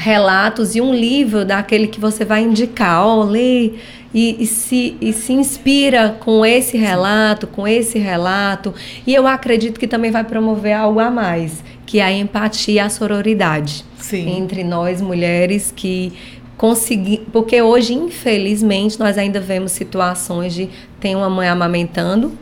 [0.00, 3.72] relatos e um livro daquele que você vai indicar, ó, oh, lê
[4.14, 8.74] e, e, se, e se inspira com esse relato, com esse relato.
[9.06, 12.78] E eu acredito que também vai promover algo a mais, que é a empatia e
[12.78, 14.38] a sororidade Sim.
[14.38, 16.12] entre nós mulheres que
[16.56, 22.32] conseguir, porque hoje infelizmente nós ainda vemos situações de tem uma mãe amamentando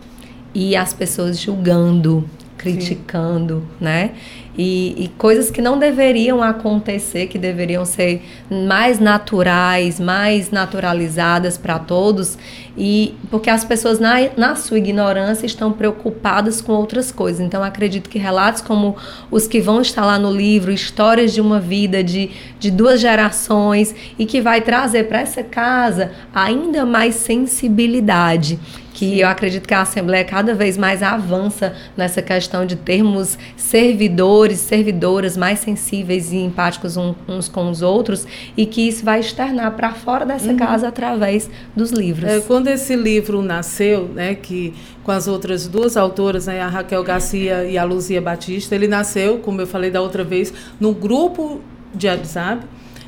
[0.54, 2.24] e as pessoas julgando,
[2.56, 3.84] criticando, Sim.
[3.84, 4.10] né?
[4.58, 11.78] E, e coisas que não deveriam acontecer, que deveriam ser mais naturais, mais naturalizadas para
[11.78, 12.36] todos,
[12.76, 17.40] e porque as pessoas na, na sua ignorância estão preocupadas com outras coisas.
[17.40, 18.96] Então acredito que relatos como
[19.30, 23.94] os que vão estar lá no livro, histórias de uma vida de, de duas gerações
[24.18, 28.58] e que vai trazer para essa casa ainda mais sensibilidade
[28.98, 29.14] que Sim.
[29.18, 35.36] eu acredito que a Assembleia cada vez mais avança nessa questão de termos servidores, servidoras
[35.36, 38.26] mais sensíveis e empáticos uns com os outros
[38.56, 40.56] e que isso vai externar para fora dessa uhum.
[40.56, 42.28] casa através dos livros.
[42.28, 44.74] É, quando esse livro nasceu, né, que
[45.04, 49.38] com as outras duas autoras, né, a Raquel Garcia e a Luzia Batista, ele nasceu,
[49.38, 51.60] como eu falei da outra vez, no grupo
[51.94, 52.66] de WhatsApp,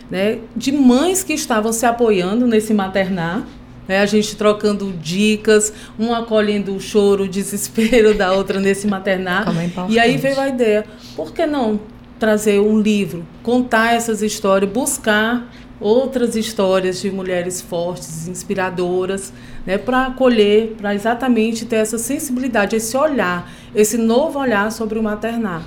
[0.09, 3.45] né, de mães que estavam se apoiando nesse maternar
[3.91, 3.99] né?
[3.99, 9.45] A gente trocando dicas, uma acolhendo o choro, o desespero da outra nesse maternar.
[9.49, 10.87] É e aí veio a ideia,
[11.17, 11.81] por que não
[12.17, 19.33] trazer um livro, contar essas histórias, buscar outras histórias de mulheres fortes, inspiradoras,
[19.67, 25.03] né, para acolher, para exatamente ter essa sensibilidade, esse olhar, esse novo olhar sobre o
[25.03, 25.65] maternar.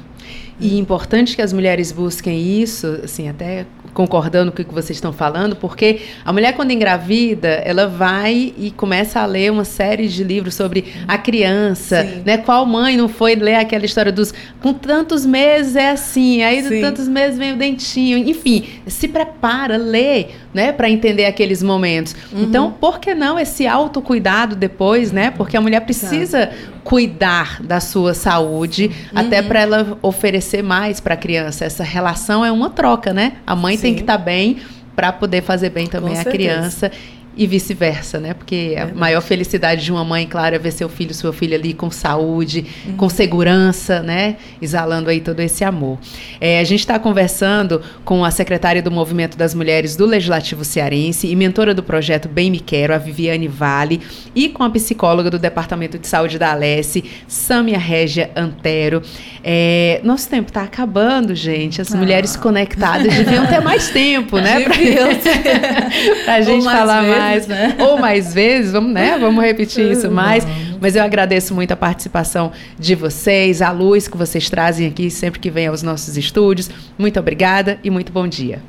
[0.62, 4.98] E é importante que as mulheres busquem isso, assim, até concordando com o que vocês
[4.98, 10.08] estão falando, porque a mulher quando engravida, ela vai e começa a ler uma série
[10.08, 12.24] de livros sobre a criança, Sim.
[12.26, 12.38] né?
[12.38, 16.82] Qual mãe não foi ler aquela história dos com tantos meses é assim, aí de
[16.82, 22.16] tantos meses vem o dentinho, enfim, se prepara, lê, né, para entender aqueles momentos.
[22.32, 22.44] Uhum.
[22.44, 25.32] Então, por que não esse autocuidado depois, né?
[25.32, 26.52] Porque a mulher precisa
[26.84, 29.20] cuidar da sua saúde, uhum.
[29.20, 31.66] até para ela oferecer mais para a criança.
[31.66, 33.34] Essa relação é uma troca, né?
[33.48, 33.83] A mãe Sim.
[33.84, 34.58] Tem que estar tá bem
[34.96, 36.92] para poder fazer bem também a criança
[37.36, 38.34] e vice-versa, né?
[38.34, 41.74] Porque a maior felicidade de uma mãe, claro, é ver seu filho, sua filha ali
[41.74, 42.98] com saúde, uhum.
[42.98, 44.38] com segurança, né?
[44.62, 45.98] Exalando aí todo esse amor.
[46.40, 51.28] É, a gente está conversando com a secretária do Movimento das Mulheres do Legislativo Cearense
[51.28, 54.02] e mentora do projeto Bem Me Quero, a Viviane Vale,
[54.36, 59.02] e com a psicóloga do Departamento de Saúde da Alesse, Sâmia Régia Antero.
[59.44, 61.82] É, nosso tempo está acabando, gente.
[61.82, 61.98] As ah.
[61.98, 64.62] mulheres conectadas deviam ter mais tempo, né?
[64.62, 64.76] Para
[66.36, 67.76] a gente falar mais mais, né?
[67.82, 69.18] ou mais vezes, vamos, né?
[69.18, 70.46] Vamos repetir isso mais.
[70.80, 75.40] Mas eu agradeço muito a participação de vocês, a luz que vocês trazem aqui sempre
[75.40, 76.70] que vem aos nossos estúdios.
[76.98, 78.62] Muito obrigada e muito bom dia.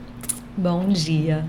[0.57, 1.45] Bom dia.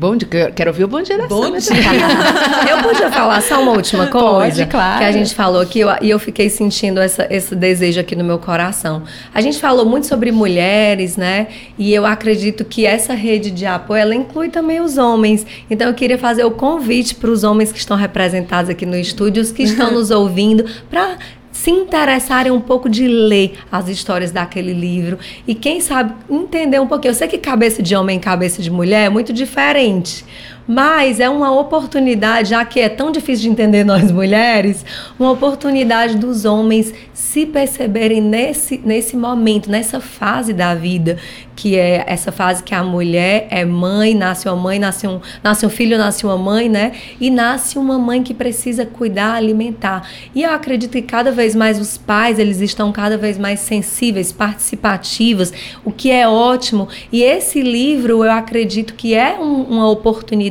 [0.00, 2.70] Bom dia, quero ouvir o bom dia da Bom dia.
[2.70, 4.62] eu podia falar só uma última coisa?
[4.62, 4.98] Pode, claro.
[4.98, 8.38] Que a gente falou aqui e eu fiquei sentindo essa, esse desejo aqui no meu
[8.38, 9.02] coração.
[9.34, 11.48] A gente falou muito sobre mulheres, né?
[11.76, 15.46] E eu acredito que essa rede de apoio, ela inclui também os homens.
[15.68, 19.42] Então eu queria fazer o convite para os homens que estão representados aqui no estúdio,
[19.42, 21.18] os que estão nos ouvindo, para
[21.60, 26.86] se interessarem um pouco de ler as histórias daquele livro e quem sabe entender um
[26.86, 27.10] pouquinho.
[27.10, 30.24] Eu sei que cabeça de homem e cabeça de mulher é muito diferente,
[30.66, 34.84] mas é uma oportunidade, já que é tão difícil de entender nós mulheres,
[35.18, 41.16] uma oportunidade dos homens se perceberem nesse, nesse momento, nessa fase da vida,
[41.54, 45.66] que é essa fase que a mulher é mãe, nasce uma mãe, nasce um, nasce
[45.66, 46.92] um filho, nasce uma mãe, né?
[47.20, 50.08] E nasce uma mãe que precisa cuidar, alimentar.
[50.34, 54.32] E eu acredito que cada vez mais os pais, eles estão cada vez mais sensíveis,
[54.32, 55.52] participativos,
[55.84, 56.88] o que é ótimo.
[57.12, 60.49] E esse livro, eu acredito que é um, uma oportunidade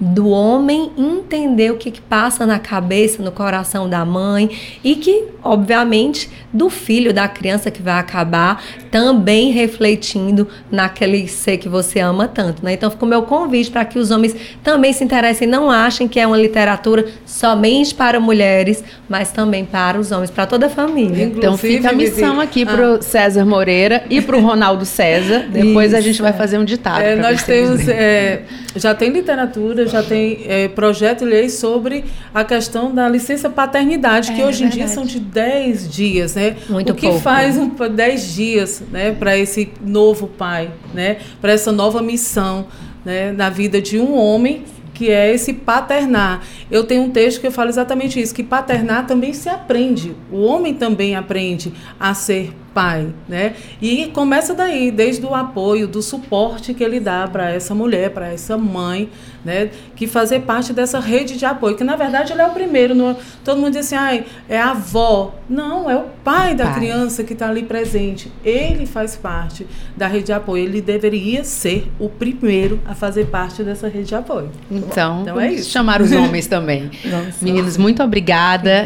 [0.00, 4.50] do homem entender o que, que passa na cabeça, no coração da mãe
[4.82, 11.68] e que, obviamente, do filho, da criança que vai acabar também refletindo naquele ser que
[11.68, 12.74] você ama tanto, né?
[12.74, 16.20] Então, fica o meu convite para que os homens também se interessem, não achem que
[16.20, 21.24] é uma literatura somente para mulheres, mas também para os homens, para toda a família.
[21.24, 22.66] Inclusive, então, fica a missão aqui ah.
[22.66, 25.46] para o César Moreira e para o Ronaldo César.
[25.50, 27.02] Depois Isso, a gente vai fazer um ditado.
[27.02, 28.42] É, nós temos, é,
[28.76, 32.04] já tem literatura, já tem é, projeto e lei sobre
[32.34, 36.56] a questão da licença paternidade, é, que hoje em dia são de 10 dias, né?
[36.68, 37.20] Muito o que pouco.
[37.20, 41.18] faz um, 10 dias né, para esse novo pai, né?
[41.40, 42.66] Para essa nova missão
[43.04, 44.64] né, na vida de um homem
[44.94, 46.42] que é esse paternar.
[46.70, 50.14] Eu tenho um texto que eu falo exatamente isso, que paternar também se aprende.
[50.30, 53.54] O homem também aprende a ser pai, né?
[53.80, 58.32] E começa daí, desde o apoio, do suporte que ele dá para essa mulher, para
[58.32, 59.08] essa mãe,
[59.44, 59.70] né?
[59.94, 62.94] Que fazer parte dessa rede de apoio, que na verdade ele é o primeiro.
[62.94, 65.34] No, todo mundo diz assim, ai, é a avó.
[65.48, 66.74] Não, é o pai da pai.
[66.74, 68.32] criança que está ali presente.
[68.44, 69.66] Ele faz parte
[69.96, 70.64] da rede de apoio.
[70.64, 74.50] Ele deveria ser o primeiro a fazer parte dessa rede de apoio.
[74.70, 75.70] Então, então é isso.
[75.70, 76.90] chamar os homens também.
[77.40, 78.32] Meninos, muito obrigada,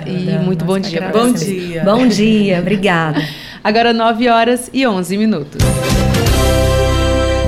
[0.03, 1.11] obrigada e muito bom dia.
[1.13, 1.85] Bom dia.
[1.85, 3.21] Bom dia, obrigada.
[3.67, 5.61] Agora 9 horas e 11 minutos.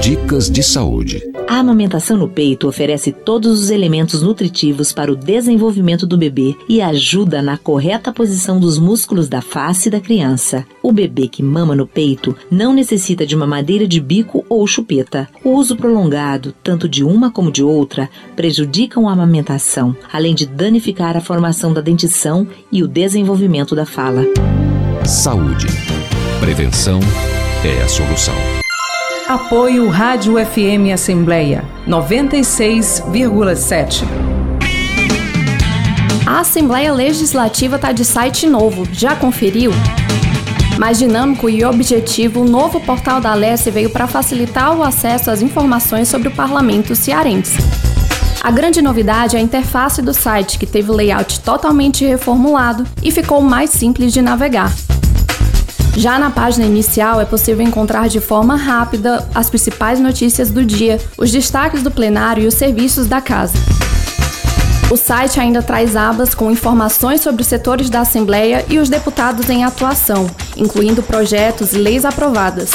[0.03, 1.23] Dicas de saúde.
[1.47, 6.83] A amamentação no peito oferece todos os elementos nutritivos para o desenvolvimento do bebê e
[6.83, 10.67] ajuda na correta posição dos músculos da face da criança.
[10.83, 15.29] O bebê que mama no peito não necessita de uma madeira de bico ou chupeta.
[15.45, 21.17] O uso prolongado, tanto de uma como de outra, prejudicam a amamentação, além de danificar
[21.17, 24.25] a formação da dentição e o desenvolvimento da fala.
[25.07, 25.88] Saúde.
[26.41, 27.01] Prevenção
[27.65, 28.35] é a solução.
[29.27, 34.05] Apoio Rádio FM Assembleia 96,7.
[36.25, 38.87] A Assembleia Legislativa está de site novo.
[38.93, 39.73] Já conferiu?
[40.79, 45.43] Mais dinâmico e objetivo, o novo portal da Alesse veio para facilitar o acesso às
[45.43, 47.59] informações sobre o parlamento cearense.
[48.41, 53.11] A grande novidade é a interface do site, que teve o layout totalmente reformulado e
[53.11, 54.73] ficou mais simples de navegar.
[55.99, 61.01] Já na página inicial é possível encontrar de forma rápida as principais notícias do dia,
[61.19, 63.55] os destaques do plenário e os serviços da casa.
[64.93, 69.51] O site ainda traz abas com informações sobre os setores da Assembleia e os deputados
[69.51, 72.71] em atuação, incluindo projetos e leis aprovadas.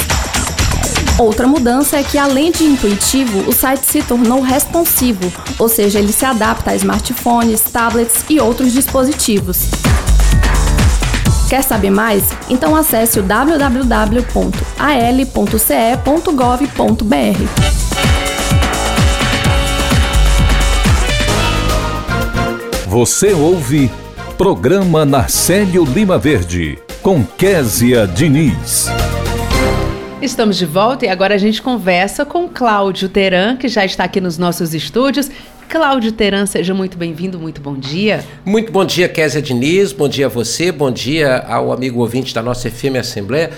[1.18, 6.12] Outra mudança é que, além de intuitivo, o site se tornou responsivo, ou seja, ele
[6.12, 9.70] se adapta a smartphones, tablets e outros dispositivos.
[11.54, 12.30] Quer saber mais?
[12.50, 14.24] Então acesse o www.al.ce.gov.br.
[22.88, 23.88] Você ouve
[24.36, 28.88] Programa Narcélio Lima Verde, com Késia Diniz.
[30.20, 34.20] Estamos de volta e agora a gente conversa com Cláudio Teran, que já está aqui
[34.20, 35.30] nos nossos estúdios.
[35.68, 38.24] Cláudio Teran, seja muito bem-vindo, muito bom dia.
[38.44, 42.42] Muito bom dia, Késia Diniz, bom dia a você, bom dia ao amigo ouvinte da
[42.42, 43.50] nossa FM Assembleia.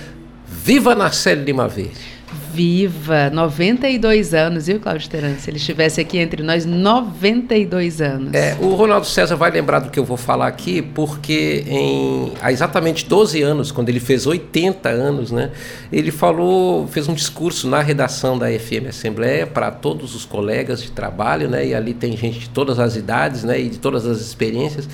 [0.47, 2.16] Viva Narcélio Lima Verde!
[2.57, 3.29] Viva!
[3.29, 5.35] 92 anos, viu, Cláudio Teran?
[5.35, 8.33] Se ele estivesse aqui entre nós, 92 anos.
[8.33, 12.51] É, o Ronaldo César vai lembrar do que eu vou falar aqui, porque em, há
[12.51, 15.51] exatamente 12 anos, quando ele fez 80 anos, né,
[15.93, 20.91] ele falou, fez um discurso na redação da FM Assembleia para todos os colegas de
[20.91, 24.19] trabalho, né, e ali tem gente de todas as idades né, e de todas as
[24.19, 24.89] experiências,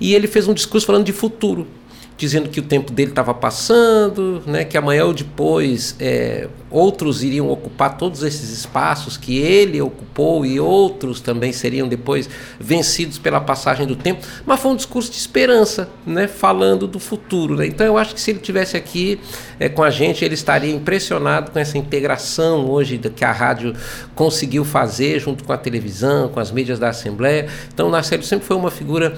[0.00, 1.66] e ele fez um discurso falando de futuro
[2.16, 7.48] dizendo que o tempo dele estava passando, né, que amanhã ou depois é, outros iriam
[7.48, 12.28] ocupar todos esses espaços que ele ocupou e outros também seriam depois
[12.58, 14.24] vencidos pela passagem do tempo.
[14.46, 17.56] Mas foi um discurso de esperança, né, falando do futuro.
[17.56, 17.66] Né?
[17.66, 19.18] Então eu acho que se ele tivesse aqui
[19.58, 23.74] é, com a gente, ele estaria impressionado com essa integração hoje que a rádio
[24.14, 27.48] conseguiu fazer junto com a televisão, com as mídias da Assembleia.
[27.72, 29.16] Então o Narcélio sempre foi uma figura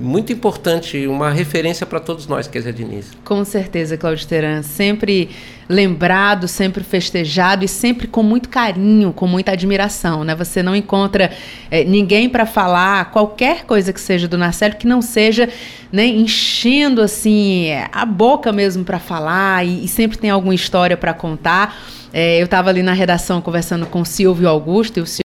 [0.00, 3.12] muito importante, uma referência para todos nós, Kézia Diniz.
[3.24, 4.62] Com certeza, Cláudio Teran.
[4.62, 5.30] Sempre
[5.68, 10.24] lembrado, sempre festejado e sempre com muito carinho, com muita admiração.
[10.24, 10.34] Né?
[10.34, 11.32] Você não encontra
[11.70, 15.48] é, ninguém para falar qualquer coisa que seja do Narcélio que não seja
[15.92, 21.12] né, enchendo assim a boca mesmo para falar e, e, sempre tem alguma história para
[21.12, 21.76] contar.
[22.12, 25.25] É, eu estava ali na redação conversando com o Silvio Augusto e o Silvio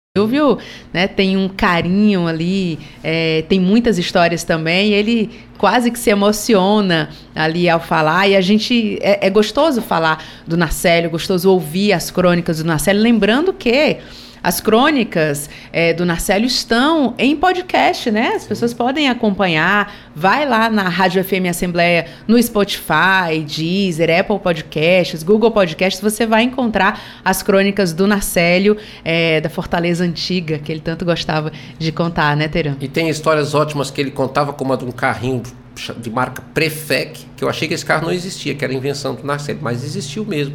[0.92, 7.08] né, tem um carinho ali, é, tem muitas histórias também, ele quase que se emociona
[7.34, 12.10] ali ao falar, e a gente, é, é gostoso falar do Narcélio, gostoso ouvir as
[12.10, 13.98] crônicas do Narcélio, lembrando que
[14.46, 18.34] as crônicas é, do Narcélio estão em podcast, né?
[18.36, 19.92] As pessoas podem acompanhar.
[20.14, 26.00] Vai lá na Rádio FM Assembleia, no Spotify, Deezer, Apple Podcasts, Google Podcasts.
[26.00, 31.50] Você vai encontrar as crônicas do Narcélio, é, da Fortaleza Antiga, que ele tanto gostava
[31.76, 32.76] de contar, né, Teran?
[32.80, 35.42] E tem histórias ótimas que ele contava, como a de um carrinho
[35.98, 39.24] de marca Prefec, que eu achei que esse carro não existia, que era invenção do
[39.24, 40.54] Narcélio, mas existiu mesmo.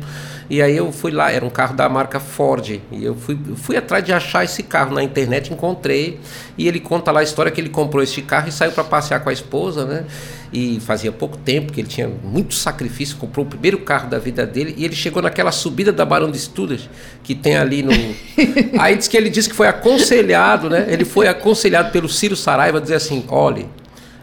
[0.50, 3.78] E aí eu fui lá, era um carro da marca Ford, e eu fui, fui
[3.78, 6.20] atrás de achar esse carro na internet, encontrei,
[6.58, 9.20] e ele conta lá a história que ele comprou esse carro e saiu para passear
[9.22, 10.06] com a esposa, né?
[10.52, 14.46] E fazia pouco tempo que ele tinha muito sacrifício, comprou o primeiro carro da vida
[14.46, 16.90] dele, e ele chegou naquela subida da Barão de Estudas,
[17.24, 17.94] que tem ali no...
[18.78, 20.86] aí diz que ele disse que foi aconselhado, né?
[20.90, 23.70] Ele foi aconselhado pelo Ciro Saraiva a dizer assim, olhe,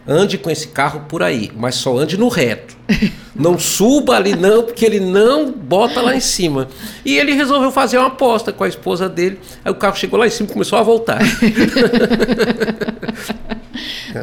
[0.09, 2.78] ande com esse carro por aí, mas só ande no reto.
[3.35, 6.67] Não suba ali não, porque ele não bota lá em cima.
[7.05, 9.39] E ele resolveu fazer uma aposta com a esposa dele.
[9.63, 11.19] Aí o carro chegou lá em cima e começou a voltar.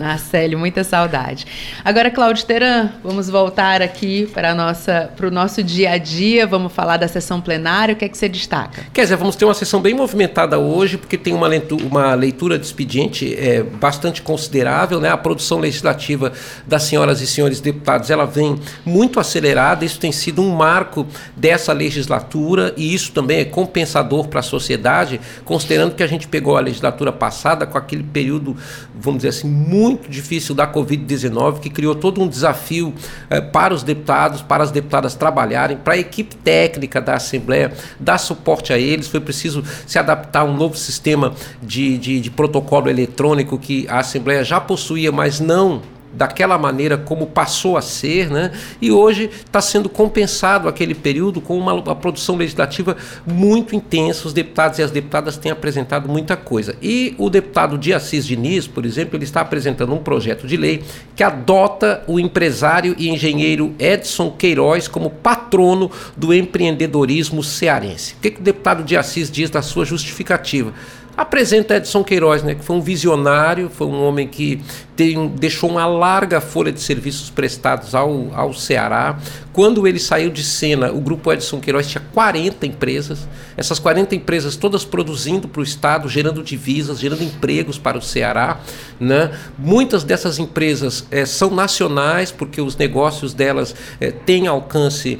[0.01, 1.47] Marcelo, muita saudade.
[1.85, 6.73] Agora, Cláudio Teran, vamos voltar aqui para nossa para o nosso dia a dia, vamos
[6.73, 8.83] falar da sessão plenária, o que é que você destaca?
[8.93, 12.59] Quer dizer, vamos ter uma sessão bem movimentada hoje, porque tem uma leitura, uma leitura
[12.59, 15.11] de expediente é, bastante considerável, né?
[15.11, 16.33] A produção legislativa
[16.67, 21.07] das senhoras e senhores deputados, ela vem muito acelerada, isso tem sido um marco
[21.37, 26.57] dessa legislatura e isso também é compensador para a sociedade, considerando que a gente pegou
[26.57, 28.57] a legislatura passada com aquele período,
[28.95, 32.95] vamos dizer assim, muito difícil da Covid-19, que criou todo um desafio
[33.31, 38.19] eh, para os deputados, para as deputadas trabalharem, para a equipe técnica da Assembleia dar
[38.19, 39.09] suporte a eles.
[39.09, 43.99] Foi preciso se adaptar a um novo sistema de, de, de protocolo eletrônico que a
[43.99, 45.83] Assembleia já possuía, mas não
[46.17, 48.51] daquela maneira como passou a ser, né?
[48.81, 54.27] e hoje está sendo compensado aquele período com uma, uma, produção legislativa muito intensa.
[54.27, 56.75] Os deputados e as deputadas têm apresentado muita coisa.
[56.81, 60.83] E o deputado de Assis Diniz, por exemplo, ele está apresentando um projeto de lei
[61.15, 68.15] que adota o empresário e engenheiro Edson Queiroz como patrono do empreendedorismo cearense.
[68.15, 70.73] O que, que o deputado de Assis diz na sua justificativa?
[71.17, 74.61] Apresenta Edson Queiroz, né, que foi um visionário, foi um homem que
[74.95, 79.19] tem, deixou uma larga folha de serviços prestados ao, ao Ceará.
[79.57, 83.27] Quando ele saiu de cena, o grupo Edson Queiroz tinha 40 empresas,
[83.57, 88.61] essas 40 empresas todas produzindo para o Estado, gerando divisas, gerando empregos para o Ceará.
[89.01, 89.31] Né?
[89.59, 95.19] Muitas dessas empresas é, são nacionais, porque os negócios delas é, têm alcance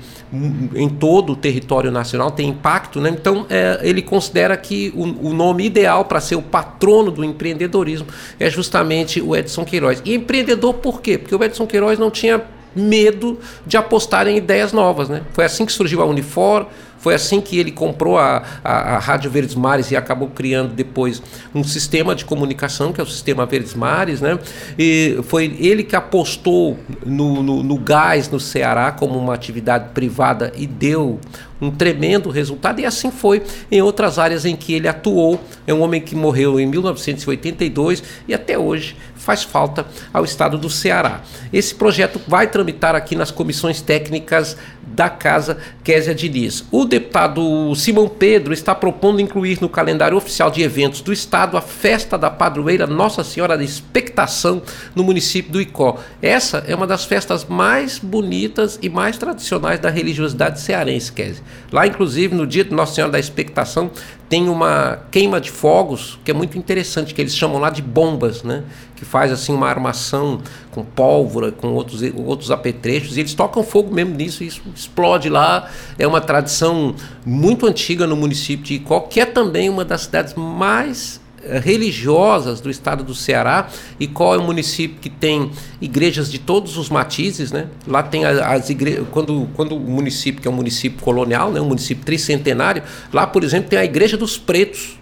[0.75, 3.01] em todo o território nacional, tem impacto.
[3.01, 3.09] Né?
[3.19, 8.09] Então, é, ele considera que o, o nome ideal para ser o patrono do empreendedorismo
[8.39, 10.03] é justamente o Edson Queiroz.
[10.05, 11.17] E empreendedor por quê?
[11.17, 15.09] Porque o Edson Queiroz não tinha medo de apostar em ideias novas.
[15.09, 15.23] Né?
[15.33, 16.67] Foi assim que surgiu a Unifor,
[16.99, 21.23] foi assim que ele comprou a, a, a, Rádio Verdes Mares e acabou criando depois
[21.55, 24.21] um sistema de comunicação, que é o sistema Verdes Mares.
[24.21, 24.39] Né?
[24.79, 30.53] E foi ele que apostou no, no, no gás no Ceará como uma atividade privada
[30.57, 31.21] e deu
[31.61, 35.41] um tremendo resultado, e assim foi em outras áreas em que ele atuou.
[35.67, 38.97] É um homem que morreu em 1982 e até hoje
[39.27, 39.85] faz falta
[40.15, 41.21] ao estado do Ceará.
[41.53, 46.65] Esse projeto vai tramitar aqui nas comissões técnicas da Casa Késia Diniz.
[46.71, 51.61] O deputado Simão Pedro está propondo incluir no calendário oficial de eventos do estado a
[51.61, 54.63] festa da padroeira Nossa Senhora da Expectação
[54.95, 55.99] no município do Icó.
[56.23, 61.43] Essa é uma das festas mais bonitas e mais tradicionais da religiosidade cearense, Késia.
[61.73, 63.91] Lá, inclusive, no dia de Nossa Senhora da Expectação,
[64.29, 68.43] tem uma queima de fogos que é muito interessante, que eles chamam lá de bombas,
[68.43, 68.65] né?
[68.97, 70.41] Que faz assim uma armação
[70.73, 75.29] com pólvora, com outros, outros apetrechos, e eles tocam fogo mesmo nisso, e isso explode
[75.29, 75.71] lá.
[75.99, 76.95] É uma tradição
[77.25, 81.21] muito antiga no município de Icó, que é também uma das cidades mais
[81.63, 83.69] religiosas do estado do Ceará
[83.99, 85.51] e qual é o município que tem
[85.81, 87.69] igrejas de todos os matizes, né?
[87.87, 91.67] Lá tem as igrejas, quando, quando o município que é um município colonial, né, um
[91.67, 92.83] município tricentenário,
[93.13, 94.99] lá, por exemplo, tem a igreja dos pretos,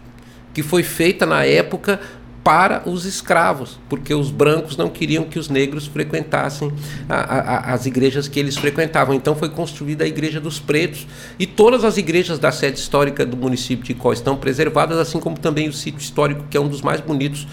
[0.52, 2.00] que foi feita na época
[2.44, 6.70] para os escravos, porque os brancos não queriam que os negros frequentassem
[7.08, 9.14] a, a, as igrejas que eles frequentavam.
[9.14, 11.06] Então foi construída a Igreja dos Pretos
[11.38, 15.38] e todas as igrejas da sede histórica do município de Icó estão preservadas, assim como
[15.38, 17.48] também o sítio histórico, que é um dos mais bonitos,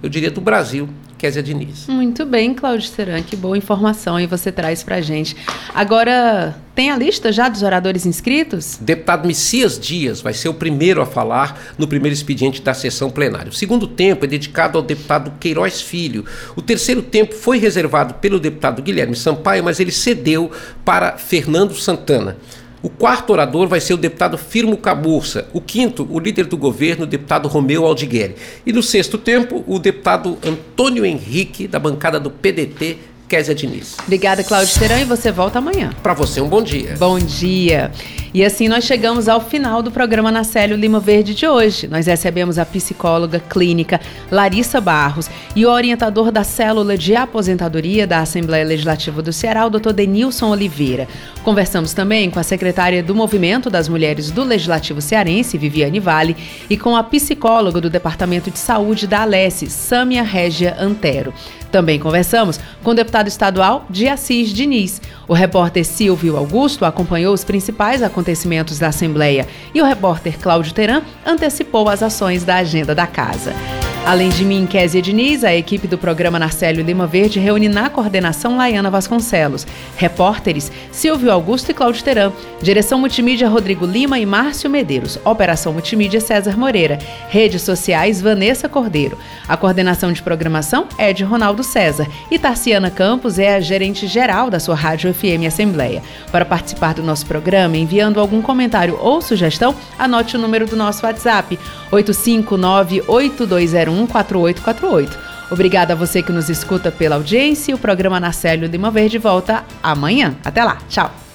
[0.00, 1.86] eu diria, do Brasil, Kézia Diniz.
[1.86, 5.36] Muito bem, Cláudio Seran, que boa informação aí você traz pra gente.
[5.74, 8.78] Agora, tem a lista já dos oradores inscritos?
[8.80, 13.48] Deputado Messias Dias vai ser o primeiro a falar no primeiro expediente da sessão plenária.
[13.48, 16.24] O segundo tempo é dedicado ao deputado Queiroz Filho.
[16.54, 20.50] O terceiro tempo foi reservado pelo deputado Guilherme Sampaio, mas ele cedeu
[20.84, 22.36] para Fernando Santana.
[22.86, 25.48] O quarto orador vai ser o deputado Firmo Caburça.
[25.52, 28.36] O quinto, o líder do governo, o deputado Romeu Aldigueri.
[28.64, 32.96] E no sexto tempo, o deputado Antônio Henrique, da bancada do PDT,
[33.28, 33.96] Kézia Diniz.
[34.04, 35.90] Obrigada, Cláudio Terão, e você volta amanhã.
[36.02, 36.94] Para você, um bom dia.
[36.98, 37.90] Bom dia.
[38.32, 41.88] E assim nós chegamos ao final do programa Nacélio Lima Verde de hoje.
[41.88, 43.98] Nós recebemos a psicóloga clínica
[44.30, 49.70] Larissa Barros e o orientador da célula de aposentadoria da Assembleia Legislativa do Ceará, o
[49.70, 49.92] Dr.
[49.92, 51.08] Denilson Oliveira.
[51.42, 56.36] Conversamos também com a secretária do Movimento das Mulheres do Legislativo Cearense, Viviane Vale,
[56.68, 61.32] e com a psicóloga do Departamento de Saúde da Alesse, Sâmia Régia Antero.
[61.76, 64.98] Também conversamos com o deputado estadual de Assis Diniz.
[65.28, 71.02] O repórter Silvio Augusto acompanhou os principais acontecimentos da Assembleia e o repórter Cláudio Teran
[71.26, 73.52] antecipou as ações da agenda da casa.
[74.06, 78.56] Além de mim, Kézia Diniz, a equipe do programa Narcélio Lima Verde reúne na coordenação
[78.56, 79.66] Laiana Vasconcelos.
[79.96, 82.32] Repórteres Silvio Augusto e Cláudio Teran.
[82.62, 85.18] Direção Multimídia Rodrigo Lima e Márcio Medeiros.
[85.24, 87.00] Operação Multimídia César Moreira.
[87.28, 89.18] Redes sociais Vanessa Cordeiro.
[89.48, 92.06] A coordenação de programação é de Ronaldo César.
[92.30, 96.00] E Tarciana Campos é a gerente geral da sua Rádio FM Assembleia.
[96.30, 101.04] Para participar do nosso programa, enviando algum comentário ou sugestão, anote o número do nosso
[101.04, 101.58] WhatsApp
[101.90, 105.16] 859 8201 4848.
[105.50, 107.74] Obrigada a você que nos escuta pela audiência.
[107.74, 110.34] O programa Narcélio Lima Verde volta amanhã.
[110.44, 110.78] Até lá.
[110.88, 111.25] Tchau.